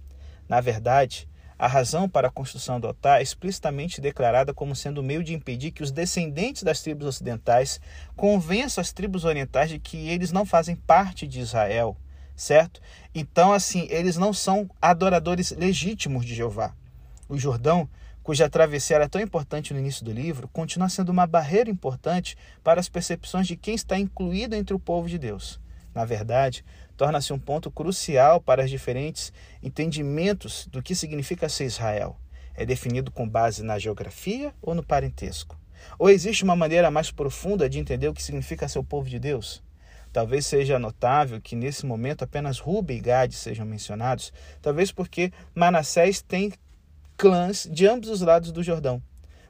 Na 0.48 0.61
verdade, 0.61 1.29
a 1.60 1.66
razão 1.66 2.08
para 2.08 2.28
a 2.28 2.30
construção 2.30 2.80
do 2.80 2.86
altar 2.86 3.20
é 3.20 3.22
explicitamente 3.22 4.00
declarada 4.00 4.54
como 4.54 4.74
sendo 4.74 4.98
o 4.98 5.04
meio 5.04 5.22
de 5.22 5.34
impedir 5.34 5.70
que 5.72 5.82
os 5.82 5.92
descendentes 5.92 6.62
das 6.62 6.80
tribos 6.80 7.06
ocidentais 7.06 7.80
convençam 8.16 8.80
as 8.80 8.92
tribos 8.92 9.24
orientais 9.24 9.68
de 9.68 9.78
que 9.78 10.08
eles 10.08 10.32
não 10.32 10.46
fazem 10.46 10.74
parte 10.74 11.26
de 11.26 11.38
Israel 11.38 11.96
certo? 12.40 12.80
Então, 13.14 13.52
assim, 13.52 13.86
eles 13.90 14.16
não 14.16 14.32
são 14.32 14.70
adoradores 14.80 15.50
legítimos 15.50 16.24
de 16.24 16.34
Jeová. 16.34 16.74
O 17.28 17.38
Jordão, 17.38 17.86
cuja 18.22 18.48
travessia 18.48 18.96
era 18.96 19.08
tão 19.08 19.20
importante 19.20 19.74
no 19.74 19.78
início 19.78 20.04
do 20.04 20.10
livro, 20.10 20.48
continua 20.48 20.88
sendo 20.88 21.10
uma 21.10 21.26
barreira 21.26 21.68
importante 21.68 22.38
para 22.64 22.80
as 22.80 22.88
percepções 22.88 23.46
de 23.46 23.56
quem 23.56 23.74
está 23.74 23.98
incluído 23.98 24.56
entre 24.56 24.74
o 24.74 24.80
povo 24.80 25.06
de 25.06 25.18
Deus. 25.18 25.60
Na 25.94 26.06
verdade, 26.06 26.64
torna-se 27.00 27.32
um 27.32 27.38
ponto 27.38 27.70
crucial 27.70 28.42
para 28.42 28.62
os 28.62 28.68
diferentes 28.68 29.32
entendimentos 29.62 30.66
do 30.66 30.82
que 30.82 30.94
significa 30.94 31.48
ser 31.48 31.64
Israel. 31.64 32.14
É 32.54 32.66
definido 32.66 33.10
com 33.10 33.26
base 33.26 33.62
na 33.62 33.78
geografia 33.78 34.52
ou 34.60 34.74
no 34.74 34.82
parentesco? 34.82 35.58
Ou 35.98 36.10
existe 36.10 36.44
uma 36.44 36.54
maneira 36.54 36.90
mais 36.90 37.10
profunda 37.10 37.70
de 37.70 37.78
entender 37.78 38.06
o 38.06 38.12
que 38.12 38.22
significa 38.22 38.68
ser 38.68 38.80
o 38.80 38.84
povo 38.84 39.08
de 39.08 39.18
Deus? 39.18 39.62
Talvez 40.12 40.44
seja 40.44 40.78
notável 40.78 41.40
que 41.40 41.56
nesse 41.56 41.86
momento 41.86 42.22
apenas 42.22 42.58
Ruben 42.58 42.98
e 42.98 43.00
Gade 43.00 43.34
sejam 43.34 43.64
mencionados, 43.64 44.30
talvez 44.60 44.92
porque 44.92 45.32
Manassés 45.54 46.20
tem 46.20 46.52
clãs 47.16 47.66
de 47.72 47.86
ambos 47.86 48.10
os 48.10 48.20
lados 48.20 48.52
do 48.52 48.62
Jordão. 48.62 49.02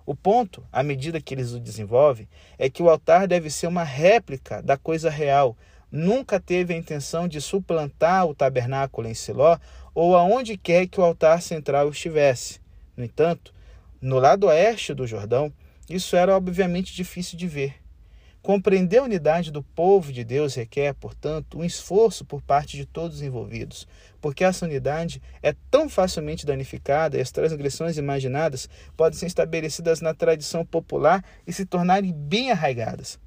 O 0.06 0.14
ponto, 0.14 0.64
à 0.72 0.82
medida 0.82 1.20
que 1.20 1.34
eles 1.34 1.52
o 1.52 1.60
desenvolvem, 1.60 2.28
é 2.58 2.70
que 2.70 2.82
o 2.82 2.88
altar 2.88 3.26
deve 3.26 3.50
ser 3.50 3.66
uma 3.66 3.84
réplica 3.84 4.62
da 4.62 4.76
coisa 4.76 5.10
real. 5.10 5.56
Nunca 5.90 6.38
teve 6.38 6.72
a 6.72 6.76
intenção 6.76 7.26
de 7.26 7.40
suplantar 7.40 8.26
o 8.26 8.34
tabernáculo 8.34 9.08
em 9.08 9.14
Siló 9.14 9.58
ou 9.94 10.16
aonde 10.16 10.56
quer 10.56 10.86
que 10.86 11.00
o 11.00 11.04
altar 11.04 11.42
central 11.42 11.88
estivesse. 11.90 12.60
No 12.96 13.04
entanto, 13.04 13.52
no 14.00 14.18
lado 14.18 14.46
oeste 14.46 14.94
do 14.94 15.06
Jordão, 15.06 15.52
isso 15.88 16.14
era 16.14 16.36
obviamente 16.36 16.94
difícil 16.94 17.36
de 17.36 17.48
ver. 17.48 17.74
Compreender 18.42 18.98
a 18.98 19.02
unidade 19.02 19.50
do 19.50 19.62
povo 19.62 20.10
de 20.12 20.24
Deus 20.24 20.54
requer, 20.54 20.94
portanto, 20.94 21.58
um 21.58 21.64
esforço 21.64 22.24
por 22.24 22.40
parte 22.40 22.74
de 22.74 22.86
todos 22.86 23.16
os 23.16 23.22
envolvidos, 23.22 23.86
porque 24.18 24.44
essa 24.44 24.64
unidade 24.64 25.20
é 25.42 25.54
tão 25.70 25.90
facilmente 25.90 26.46
danificada 26.46 27.18
e 27.18 27.20
as 27.20 27.30
transgressões 27.30 27.98
imaginadas 27.98 28.66
podem 28.96 29.18
ser 29.18 29.26
estabelecidas 29.26 30.00
na 30.00 30.14
tradição 30.14 30.64
popular 30.64 31.22
e 31.46 31.52
se 31.52 31.66
tornarem 31.66 32.12
bem 32.12 32.50
arraigadas. 32.50 33.18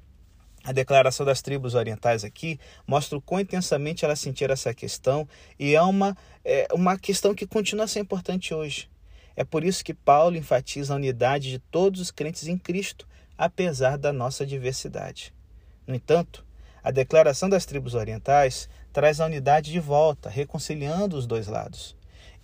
A 0.64 0.72
declaração 0.72 1.26
das 1.26 1.42
tribos 1.42 1.74
orientais 1.74 2.24
aqui 2.24 2.58
mostra 2.86 3.18
o 3.18 3.20
quão 3.20 3.38
intensamente 3.38 4.02
elas 4.02 4.18
sentiram 4.18 4.54
essa 4.54 4.72
questão 4.72 5.28
e 5.58 5.74
é 5.74 5.82
uma, 5.82 6.16
é 6.42 6.66
uma 6.72 6.98
questão 6.98 7.34
que 7.34 7.46
continua 7.46 7.84
a 7.84 7.88
ser 7.88 8.00
importante 8.00 8.54
hoje. 8.54 8.88
É 9.36 9.44
por 9.44 9.62
isso 9.62 9.84
que 9.84 9.92
Paulo 9.92 10.36
enfatiza 10.36 10.94
a 10.94 10.96
unidade 10.96 11.50
de 11.50 11.58
todos 11.58 12.00
os 12.00 12.10
crentes 12.10 12.48
em 12.48 12.56
Cristo, 12.56 13.06
apesar 13.36 13.98
da 13.98 14.10
nossa 14.10 14.46
diversidade. 14.46 15.34
No 15.86 15.94
entanto, 15.94 16.42
a 16.82 16.90
declaração 16.90 17.48
das 17.48 17.66
tribos 17.66 17.92
orientais 17.92 18.66
traz 18.90 19.20
a 19.20 19.26
unidade 19.26 19.70
de 19.70 19.80
volta, 19.80 20.30
reconciliando 20.30 21.18
os 21.18 21.26
dois 21.26 21.46
lados. 21.46 21.94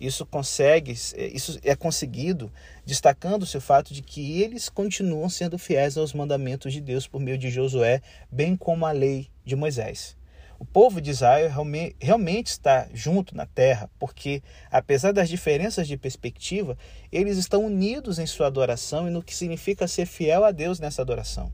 Isso 0.01 0.25
consegue, 0.25 0.95
é, 1.13 1.27
isso 1.27 1.59
é 1.63 1.75
conseguido 1.75 2.51
destacando-se 2.83 3.55
o 3.55 3.61
fato 3.61 3.93
de 3.93 4.01
que 4.01 4.41
eles 4.41 4.67
continuam 4.67 5.29
sendo 5.29 5.59
fiéis 5.59 5.95
aos 5.95 6.11
mandamentos 6.11 6.73
de 6.73 6.81
Deus 6.81 7.05
por 7.05 7.21
meio 7.21 7.37
de 7.37 7.51
Josué, 7.51 8.01
bem 8.31 8.55
como 8.55 8.87
a 8.87 8.91
lei 8.91 9.27
de 9.45 9.55
Moisés. 9.55 10.17
O 10.57 10.65
povo 10.65 10.99
de 10.99 11.11
Israel 11.11 11.51
realmente 11.99 12.47
está 12.47 12.87
junto 12.93 13.35
na 13.35 13.45
terra, 13.45 13.91
porque, 13.99 14.41
apesar 14.71 15.11
das 15.11 15.29
diferenças 15.29 15.87
de 15.87 15.97
perspectiva, 15.97 16.75
eles 17.11 17.37
estão 17.37 17.63
unidos 17.63 18.17
em 18.17 18.25
sua 18.25 18.47
adoração 18.47 19.07
e 19.07 19.11
no 19.11 19.21
que 19.21 19.35
significa 19.35 19.87
ser 19.87 20.07
fiel 20.07 20.43
a 20.43 20.51
Deus 20.51 20.79
nessa 20.79 21.03
adoração. 21.03 21.51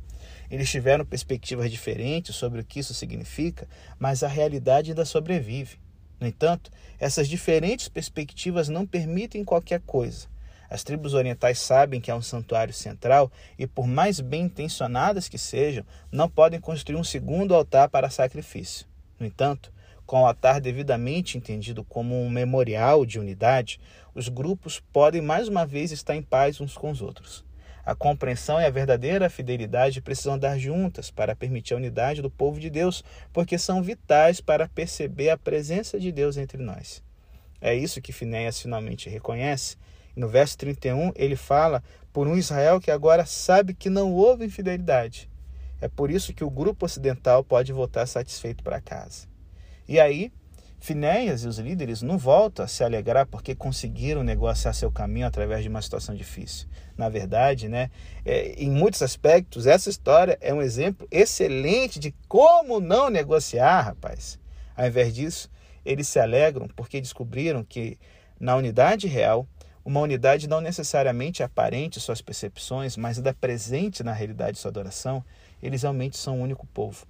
Eles 0.49 0.69
tiveram 0.69 1.05
perspectivas 1.05 1.69
diferentes 1.69 2.33
sobre 2.33 2.61
o 2.61 2.65
que 2.65 2.79
isso 2.79 2.93
significa, 2.93 3.67
mas 3.99 4.23
a 4.23 4.27
realidade 4.29 4.91
ainda 4.91 5.03
sobrevive. 5.03 5.77
No 6.19 6.27
entanto, 6.27 6.71
essas 6.99 7.27
diferentes 7.27 7.87
perspectivas 7.87 8.69
não 8.69 8.85
permitem 8.85 9.43
qualquer 9.43 9.81
coisa. 9.81 10.27
As 10.69 10.83
tribos 10.83 11.13
orientais 11.13 11.59
sabem 11.59 12.01
que 12.01 12.11
há 12.11 12.15
um 12.15 12.21
santuário 12.21 12.73
central 12.73 13.31
e, 13.57 13.65
por 13.65 13.87
mais 13.87 14.19
bem 14.19 14.43
intencionadas 14.43 15.29
que 15.29 15.37
sejam, 15.37 15.85
não 16.11 16.29
podem 16.29 16.59
construir 16.59 16.97
um 16.97 17.03
segundo 17.03 17.55
altar 17.55 17.87
para 17.89 18.09
sacrifício. 18.09 18.85
No 19.19 19.25
entanto, 19.25 19.71
com 20.05 20.21
o 20.21 20.25
altar 20.25 20.59
devidamente 20.59 21.37
entendido 21.37 21.83
como 21.83 22.21
um 22.21 22.29
memorial 22.29 23.05
de 23.05 23.19
unidade, 23.19 23.79
os 24.13 24.27
grupos 24.27 24.79
podem 24.91 25.21
mais 25.21 25.47
uma 25.47 25.65
vez 25.65 25.91
estar 25.91 26.15
em 26.15 26.21
paz 26.21 26.59
uns 26.59 26.75
com 26.75 26.91
os 26.91 27.01
outros. 27.01 27.46
A 27.87 27.95
compreensão 27.95 28.59
e 28.59 28.65
a 28.65 28.69
verdadeira 28.69 29.29
fidelidade 29.29 30.01
precisam 30.01 30.33
andar 30.33 30.59
juntas 30.59 31.09
para 31.09 31.33
permitir 31.33 31.73
a 31.73 31.77
unidade 31.77 32.21
do 32.21 32.29
povo 32.29 32.59
de 32.59 32.69
Deus, 32.69 33.01
porque 33.31 33.57
são 33.57 33.81
vitais 33.81 34.41
para 34.41 34.67
perceber 34.67 35.29
a 35.29 35.37
presença 35.37 35.97
de 35.97 36.11
Deus 36.11 36.35
entre 36.35 36.61
nós. 36.61 37.01
É 37.61 37.73
isso 37.73 38.01
que 38.01 38.11
Finéias 38.11 38.61
finalmente 38.61 39.09
reconhece. 39.09 39.77
No 40.17 40.27
verso 40.27 40.57
31, 40.57 41.13
ele 41.15 41.37
fala 41.37 41.81
por 42.11 42.27
um 42.27 42.35
Israel 42.35 42.81
que 42.81 42.91
agora 42.91 43.25
sabe 43.25 43.73
que 43.73 43.89
não 43.89 44.11
houve 44.11 44.43
infidelidade. 44.43 45.29
É 45.79 45.87
por 45.87 46.11
isso 46.11 46.33
que 46.33 46.43
o 46.43 46.49
grupo 46.49 46.85
ocidental 46.85 47.41
pode 47.41 47.71
voltar 47.71 48.05
satisfeito 48.05 48.65
para 48.65 48.81
casa. 48.81 49.29
E 49.87 49.97
aí, 49.97 50.29
Finéias 50.79 51.43
e 51.43 51.47
os 51.47 51.57
líderes 51.57 52.01
não 52.01 52.17
voltam 52.17 52.63
a 52.63 52.67
se 52.67 52.83
alegrar 52.83 53.25
porque 53.25 53.55
conseguiram 53.55 54.23
negociar 54.23 54.73
seu 54.73 54.91
caminho 54.91 55.25
através 55.25 55.63
de 55.63 55.69
uma 55.69 55.81
situação 55.81 56.15
difícil. 56.15 56.67
Na 56.95 57.09
verdade, 57.09 57.67
né, 57.67 57.89
é, 58.23 58.53
em 58.53 58.69
muitos 58.69 59.01
aspectos, 59.01 59.65
essa 59.65 59.89
história 59.89 60.37
é 60.39 60.53
um 60.53 60.61
exemplo 60.61 61.07
excelente 61.09 61.99
de 61.99 62.13
como 62.27 62.79
não 62.79 63.09
negociar, 63.09 63.81
rapaz. 63.81 64.39
Ao 64.75 64.85
invés 64.85 65.13
disso, 65.13 65.49
eles 65.83 66.07
se 66.07 66.19
alegram 66.19 66.67
porque 66.75 67.01
descobriram 67.01 67.63
que, 67.63 67.97
na 68.39 68.55
unidade 68.55 69.07
real, 69.07 69.47
uma 69.83 70.01
unidade 70.01 70.47
não 70.47 70.61
necessariamente 70.61 71.41
aparente 71.41 71.99
suas 71.99 72.21
percepções, 72.21 72.97
mas 72.97 73.17
ainda 73.17 73.33
presente 73.33 74.03
na 74.03 74.11
realidade 74.11 74.53
de 74.53 74.59
sua 74.59 74.69
adoração, 74.69 75.23
eles 75.63 75.81
realmente 75.81 76.17
são 76.17 76.39
um 76.39 76.41
único 76.41 76.67
povo. 76.67 77.07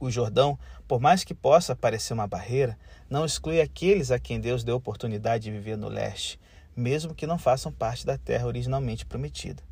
O 0.00 0.10
Jordão, 0.10 0.58
por 0.86 1.00
mais 1.00 1.24
que 1.24 1.34
possa 1.34 1.74
parecer 1.74 2.12
uma 2.12 2.26
barreira, 2.26 2.78
não 3.10 3.24
exclui 3.24 3.60
aqueles 3.60 4.10
a 4.10 4.18
quem 4.18 4.40
Deus 4.40 4.62
deu 4.62 4.76
oportunidade 4.76 5.44
de 5.44 5.50
viver 5.50 5.76
no 5.76 5.88
leste, 5.88 6.38
mesmo 6.76 7.14
que 7.14 7.26
não 7.26 7.38
façam 7.38 7.72
parte 7.72 8.06
da 8.06 8.16
terra 8.16 8.46
originalmente 8.46 9.04
prometida. 9.04 9.62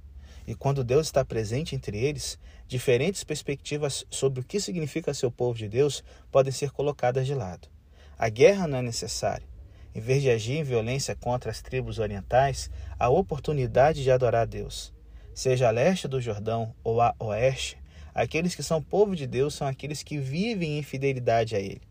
E 0.46 0.54
quando 0.54 0.84
Deus 0.84 1.06
está 1.06 1.24
presente 1.24 1.74
entre 1.74 1.96
eles, 1.96 2.38
diferentes 2.66 3.22
perspectivas 3.22 4.04
sobre 4.10 4.40
o 4.40 4.44
que 4.44 4.60
significa 4.60 5.14
ser 5.14 5.26
o 5.26 5.30
povo 5.30 5.58
de 5.58 5.68
Deus 5.68 6.02
podem 6.30 6.52
ser 6.52 6.70
colocadas 6.70 7.26
de 7.26 7.34
lado. 7.34 7.68
A 8.18 8.28
guerra 8.28 8.66
não 8.66 8.78
é 8.78 8.82
necessária. 8.82 9.46
Em 9.94 10.00
vez 10.00 10.22
de 10.22 10.30
agir 10.30 10.56
em 10.56 10.62
violência 10.62 11.16
contra 11.16 11.50
as 11.50 11.62
tribos 11.62 11.98
orientais, 11.98 12.70
há 12.98 13.08
oportunidade 13.08 14.02
de 14.02 14.10
adorar 14.10 14.42
a 14.42 14.44
Deus. 14.44 14.92
Seja 15.34 15.68
a 15.68 15.70
leste 15.70 16.08
do 16.08 16.20
Jordão 16.20 16.74
ou 16.82 17.00
a 17.00 17.14
oeste, 17.18 17.78
Aqueles 18.16 18.54
que 18.54 18.62
são 18.62 18.80
povo 18.80 19.14
de 19.14 19.26
Deus 19.26 19.52
são 19.52 19.66
aqueles 19.66 20.02
que 20.02 20.16
vivem 20.16 20.78
em 20.78 20.82
fidelidade 20.82 21.54
a 21.54 21.60
Ele. 21.60 21.82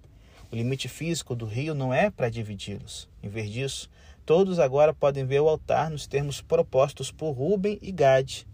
O 0.52 0.56
limite 0.56 0.90
físico 0.90 1.36
do 1.36 1.46
rio 1.46 1.76
não 1.76 1.94
é 1.94 2.10
para 2.10 2.32
dividi-los. 2.32 3.08
Em 3.22 3.30
vez 3.30 3.48
disso, 3.52 3.92
todos 4.26 4.58
agora 4.58 4.92
podem 4.92 5.24
ver 5.24 5.40
o 5.42 5.48
altar 5.48 5.92
nos 5.92 6.08
termos 6.08 6.42
propostos 6.42 7.12
por 7.12 7.30
Ruben 7.34 7.78
e 7.80 7.92
Gade, 7.92 8.48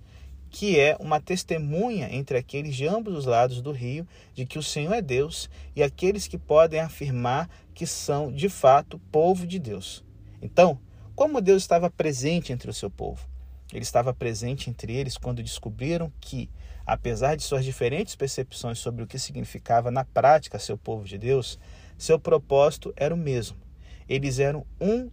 que 0.49 0.77
é 0.77 0.97
uma 0.99 1.21
testemunha 1.21 2.13
entre 2.13 2.37
aqueles 2.37 2.75
de 2.75 2.85
ambos 2.85 3.15
os 3.15 3.25
lados 3.25 3.61
do 3.61 3.71
rio 3.71 4.05
de 4.35 4.45
que 4.45 4.59
o 4.59 4.63
Senhor 4.63 4.91
é 4.93 5.01
Deus 5.01 5.49
e 5.73 5.81
aqueles 5.81 6.27
que 6.27 6.37
podem 6.37 6.81
afirmar 6.81 7.49
que 7.73 7.87
são 7.87 8.33
de 8.33 8.49
fato 8.49 8.99
povo 9.13 9.47
de 9.47 9.57
Deus. 9.59 10.03
Então, 10.41 10.77
como 11.15 11.39
Deus 11.39 11.63
estava 11.63 11.89
presente 11.89 12.51
entre 12.51 12.69
o 12.69 12.73
seu 12.73 12.89
povo? 12.89 13.31
Ele 13.71 13.83
estava 13.83 14.13
presente 14.13 14.69
entre 14.69 14.93
eles 14.93 15.17
quando 15.17 15.41
descobriram 15.41 16.11
que, 16.19 16.49
apesar 16.91 17.37
de 17.37 17.43
suas 17.43 17.63
diferentes 17.63 18.17
percepções 18.17 18.77
sobre 18.77 19.01
o 19.01 19.07
que 19.07 19.17
significava 19.17 19.89
na 19.89 20.03
prática 20.03 20.59
ser 20.59 20.73
o 20.73 20.77
povo 20.77 21.05
de 21.05 21.17
Deus, 21.17 21.57
seu 21.97 22.19
propósito 22.19 22.93
era 22.97 23.15
o 23.15 23.17
mesmo. 23.17 23.55
Eles 24.09 24.39
eram 24.39 24.65
um 24.77 25.09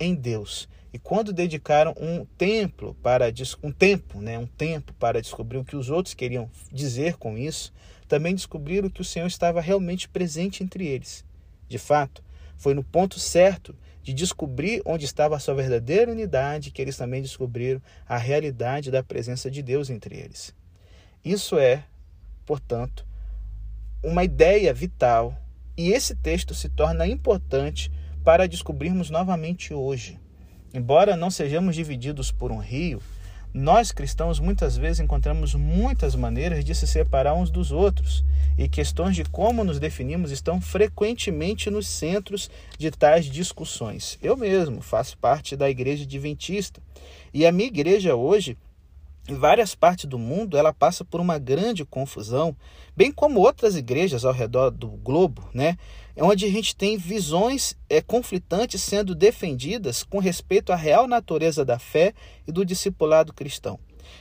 em 0.00 0.14
Deus. 0.14 0.66
E 0.94 0.98
quando 0.98 1.30
dedicaram 1.30 1.94
um 2.00 2.24
templo 2.24 2.94
para 3.02 3.26
um 3.62 3.70
tempo, 3.70 4.18
né, 4.22 4.38
um 4.38 4.46
tempo 4.46 4.94
para 4.94 5.20
descobrir 5.20 5.58
o 5.58 5.64
que 5.64 5.76
os 5.76 5.90
outros 5.90 6.14
queriam 6.14 6.50
dizer 6.72 7.18
com 7.18 7.36
isso, 7.36 7.70
também 8.08 8.34
descobriram 8.34 8.88
que 8.88 9.02
o 9.02 9.04
Senhor 9.04 9.26
estava 9.26 9.60
realmente 9.60 10.08
presente 10.08 10.64
entre 10.64 10.86
eles. 10.86 11.22
De 11.68 11.76
fato, 11.76 12.24
foi 12.56 12.72
no 12.72 12.82
ponto 12.82 13.20
certo 13.20 13.76
de 14.02 14.14
descobrir 14.14 14.80
onde 14.86 15.04
estava 15.04 15.36
a 15.36 15.38
sua 15.38 15.54
verdadeira 15.54 16.10
unidade 16.10 16.70
que 16.70 16.80
eles 16.80 16.96
também 16.96 17.20
descobriram 17.20 17.82
a 18.08 18.16
realidade 18.16 18.90
da 18.90 19.02
presença 19.02 19.50
de 19.50 19.60
Deus 19.60 19.90
entre 19.90 20.16
eles. 20.16 20.54
Isso 21.24 21.58
é, 21.58 21.84
portanto, 22.44 23.06
uma 24.02 24.22
ideia 24.22 24.74
vital 24.74 25.34
e 25.74 25.90
esse 25.90 26.14
texto 26.14 26.54
se 26.54 26.68
torna 26.68 27.06
importante 27.06 27.90
para 28.22 28.46
descobrirmos 28.46 29.08
novamente 29.08 29.72
hoje. 29.72 30.20
Embora 30.74 31.16
não 31.16 31.30
sejamos 31.30 31.76
divididos 31.76 32.30
por 32.30 32.52
um 32.52 32.58
rio, 32.58 33.00
nós 33.54 33.90
cristãos 33.90 34.38
muitas 34.38 34.76
vezes 34.76 35.00
encontramos 35.00 35.54
muitas 35.54 36.14
maneiras 36.14 36.64
de 36.64 36.74
se 36.74 36.86
separar 36.86 37.34
uns 37.34 37.50
dos 37.50 37.72
outros, 37.72 38.24
e 38.58 38.68
questões 38.68 39.16
de 39.16 39.24
como 39.24 39.64
nos 39.64 39.78
definimos 39.78 40.30
estão 40.30 40.60
frequentemente 40.60 41.70
nos 41.70 41.86
centros 41.86 42.50
de 42.78 42.90
tais 42.90 43.26
discussões. 43.26 44.18
Eu 44.20 44.36
mesmo 44.36 44.80
faço 44.82 45.16
parte 45.18 45.56
da 45.56 45.70
igreja 45.70 46.04
adventista, 46.04 46.82
e 47.32 47.46
a 47.46 47.52
minha 47.52 47.68
igreja 47.68 48.14
hoje 48.14 48.58
em 49.28 49.34
várias 49.34 49.74
partes 49.74 50.04
do 50.04 50.18
mundo, 50.18 50.56
ela 50.56 50.72
passa 50.72 51.04
por 51.04 51.20
uma 51.20 51.38
grande 51.38 51.84
confusão, 51.84 52.54
bem 52.94 53.10
como 53.10 53.40
outras 53.40 53.74
igrejas 53.74 54.24
ao 54.24 54.32
redor 54.32 54.70
do 54.70 54.88
globo, 54.88 55.48
né? 55.54 55.78
onde 56.16 56.44
a 56.44 56.50
gente 56.50 56.76
tem 56.76 56.96
visões 56.96 57.76
é, 57.88 58.00
conflitantes 58.00 58.82
sendo 58.82 59.14
defendidas 59.14 60.02
com 60.02 60.18
respeito 60.18 60.72
à 60.72 60.76
real 60.76 61.06
natureza 61.06 61.64
da 61.64 61.78
fé 61.78 62.12
e 62.46 62.52
do 62.52 62.64
discipulado 62.64 63.32
cristão. 63.32 63.78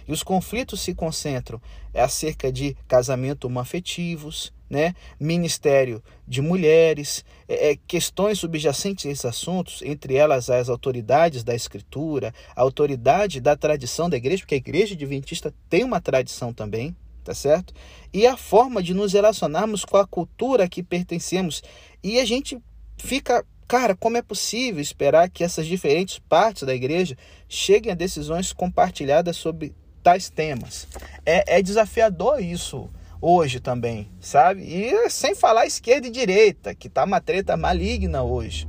E 0.07 0.11
os 0.11 0.23
conflitos 0.23 0.81
se 0.81 0.93
concentram 0.93 1.61
acerca 1.93 2.51
de 2.51 2.75
casamento 2.87 3.45
homoafetivos, 3.45 4.53
né? 4.69 4.95
ministério 5.19 6.03
de 6.27 6.41
mulheres, 6.41 7.23
é, 7.47 7.71
é, 7.71 7.79
questões 7.87 8.39
subjacentes 8.39 9.05
a 9.05 9.09
esses 9.09 9.25
assuntos, 9.25 9.81
entre 9.83 10.15
elas 10.15 10.49
as 10.49 10.67
autoridades 10.67 11.43
da 11.43 11.53
escritura, 11.53 12.33
a 12.55 12.61
autoridade 12.61 13.39
da 13.39 13.55
tradição 13.55 14.09
da 14.09 14.17
igreja, 14.17 14.41
porque 14.41 14.55
a 14.55 14.57
igreja 14.57 14.95
adventista 14.95 15.53
tem 15.69 15.83
uma 15.83 16.01
tradição 16.01 16.51
também, 16.51 16.95
tá 17.23 17.33
certo? 17.33 17.73
E 18.11 18.25
a 18.25 18.35
forma 18.35 18.81
de 18.81 18.93
nos 18.93 19.13
relacionarmos 19.13 19.85
com 19.85 19.97
a 19.97 20.07
cultura 20.07 20.65
a 20.65 20.67
que 20.67 20.81
pertencemos. 20.81 21.61
E 22.03 22.19
a 22.19 22.25
gente 22.25 22.57
fica, 22.97 23.45
cara, 23.73 23.95
como 23.95 24.17
é 24.17 24.21
possível 24.21 24.79
esperar 24.79 25.27
que 25.31 25.43
essas 25.43 25.65
diferentes 25.65 26.19
partes 26.19 26.61
da 26.61 26.75
igreja 26.75 27.17
cheguem 27.49 27.91
a 27.91 27.95
decisões 27.95 28.53
compartilhadas 28.53 29.35
sobre 29.35 29.73
tais 30.03 30.29
temas. 30.29 30.87
É, 31.25 31.57
é 31.57 31.59
desafiador 31.59 32.39
isso 32.39 32.87
hoje 33.19 33.59
também, 33.59 34.11
sabe? 34.21 34.61
E 34.61 35.09
sem 35.09 35.33
falar 35.33 35.65
esquerda 35.65 36.05
e 36.05 36.11
direita, 36.11 36.75
que 36.75 36.87
tá 36.87 37.03
uma 37.03 37.19
treta 37.19 37.57
maligna 37.57 38.21
hoje. 38.21 38.67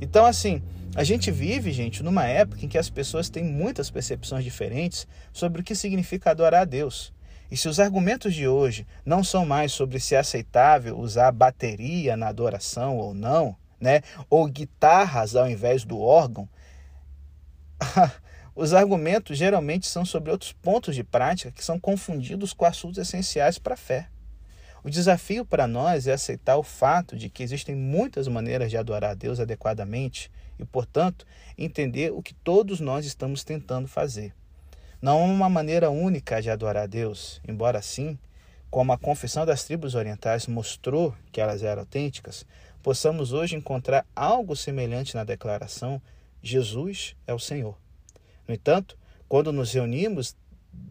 Então, 0.00 0.24
assim, 0.24 0.62
a 0.94 1.04
gente 1.04 1.30
vive, 1.30 1.70
gente, 1.70 2.02
numa 2.02 2.24
época 2.24 2.64
em 2.64 2.68
que 2.68 2.78
as 2.78 2.88
pessoas 2.88 3.28
têm 3.28 3.44
muitas 3.44 3.90
percepções 3.90 4.42
diferentes 4.42 5.06
sobre 5.34 5.60
o 5.60 5.64
que 5.64 5.74
significa 5.74 6.30
adorar 6.30 6.62
a 6.62 6.64
Deus. 6.64 7.12
E 7.50 7.58
se 7.58 7.68
os 7.68 7.78
argumentos 7.78 8.32
de 8.32 8.48
hoje 8.48 8.86
não 9.04 9.22
são 9.22 9.44
mais 9.44 9.70
sobre 9.70 10.00
se 10.00 10.14
é 10.14 10.18
aceitável 10.18 10.98
usar 10.98 11.30
bateria 11.30 12.16
na 12.16 12.28
adoração 12.28 12.96
ou 12.96 13.12
não, 13.12 13.54
né? 13.80 14.02
Ou 14.28 14.46
guitarras 14.46 15.36
ao 15.36 15.48
invés 15.48 15.84
do 15.84 16.00
órgão, 16.00 16.48
os 18.54 18.72
argumentos 18.72 19.36
geralmente 19.36 19.86
são 19.86 20.04
sobre 20.04 20.30
outros 20.30 20.52
pontos 20.52 20.94
de 20.94 21.04
prática 21.04 21.52
que 21.52 21.64
são 21.64 21.78
confundidos 21.78 22.52
com 22.52 22.64
assuntos 22.64 22.98
essenciais 22.98 23.58
para 23.58 23.74
a 23.74 23.78
fé. 23.78 24.08
O 24.82 24.90
desafio 24.90 25.44
para 25.44 25.66
nós 25.66 26.06
é 26.06 26.12
aceitar 26.12 26.56
o 26.56 26.62
fato 26.62 27.16
de 27.16 27.28
que 27.28 27.42
existem 27.42 27.74
muitas 27.74 28.28
maneiras 28.28 28.70
de 28.70 28.76
adorar 28.76 29.10
a 29.10 29.14
Deus 29.14 29.40
adequadamente 29.40 30.30
e, 30.58 30.64
portanto, 30.64 31.26
entender 31.58 32.12
o 32.12 32.22
que 32.22 32.32
todos 32.32 32.78
nós 32.78 33.04
estamos 33.04 33.42
tentando 33.42 33.88
fazer. 33.88 34.32
Não 35.02 35.20
há 35.20 35.24
uma 35.24 35.48
maneira 35.48 35.90
única 35.90 36.40
de 36.40 36.50
adorar 36.50 36.84
a 36.84 36.86
Deus, 36.86 37.40
embora 37.46 37.78
assim, 37.78 38.16
como 38.70 38.92
a 38.92 38.98
confissão 38.98 39.44
das 39.44 39.64
tribos 39.64 39.94
orientais 39.94 40.46
mostrou 40.46 41.14
que 41.32 41.40
elas 41.40 41.62
eram 41.62 41.80
autênticas, 41.80 42.46
possamos 42.86 43.32
hoje 43.32 43.56
encontrar 43.56 44.06
algo 44.14 44.54
semelhante 44.54 45.16
na 45.16 45.24
declaração: 45.24 46.00
Jesus 46.40 47.16
é 47.26 47.34
o 47.34 47.38
Senhor. 47.38 47.76
No 48.46 48.54
entanto, 48.54 48.96
quando 49.28 49.52
nos 49.52 49.72
reunimos 49.72 50.36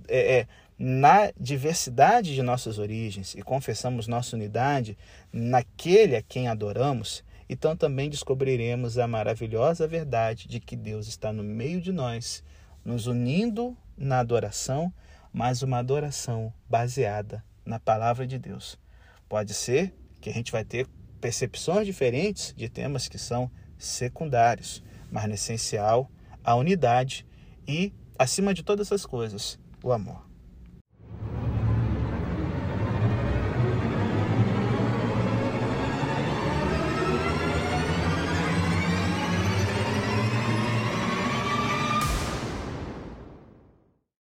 é, 0.09 0.39
é, 0.39 0.47
na 0.77 1.31
diversidade 1.39 2.35
de 2.35 2.43
nossas 2.43 2.79
origens 2.79 3.33
e 3.33 3.41
confessamos 3.41 4.07
nossa 4.07 4.35
unidade 4.35 4.97
naquele 5.31 6.17
a 6.17 6.21
quem 6.21 6.49
adoramos, 6.49 7.23
então 7.47 7.77
também 7.77 8.09
descobriremos 8.09 8.97
a 8.97 9.07
maravilhosa 9.07 9.87
verdade 9.87 10.49
de 10.49 10.59
que 10.59 10.75
Deus 10.75 11.07
está 11.07 11.31
no 11.31 11.45
meio 11.45 11.79
de 11.79 11.93
nós, 11.93 12.43
nos 12.83 13.07
unindo 13.07 13.73
na 13.95 14.19
adoração, 14.19 14.93
mas 15.31 15.61
uma 15.61 15.77
adoração 15.77 16.53
baseada 16.69 17.41
na 17.65 17.79
palavra 17.79 18.27
de 18.27 18.37
Deus. 18.37 18.77
Pode 19.29 19.53
ser 19.53 19.93
que 20.19 20.29
a 20.29 20.33
gente 20.33 20.51
vai 20.51 20.65
ter 20.65 20.87
percepções 21.25 21.87
diferentes 21.87 22.53
de 22.55 22.69
temas 22.69 23.07
que 23.07 23.17
são 23.17 23.49
secundários, 23.79 24.83
mas 25.11 25.27
no 25.27 25.33
essencial, 25.33 26.07
a 26.43 26.53
unidade 26.53 27.25
e, 27.67 27.91
acima 28.15 28.53
de 28.53 28.61
todas 28.61 28.91
as 28.91 29.07
coisas, 29.07 29.57
o 29.81 29.91
amor. 29.91 30.24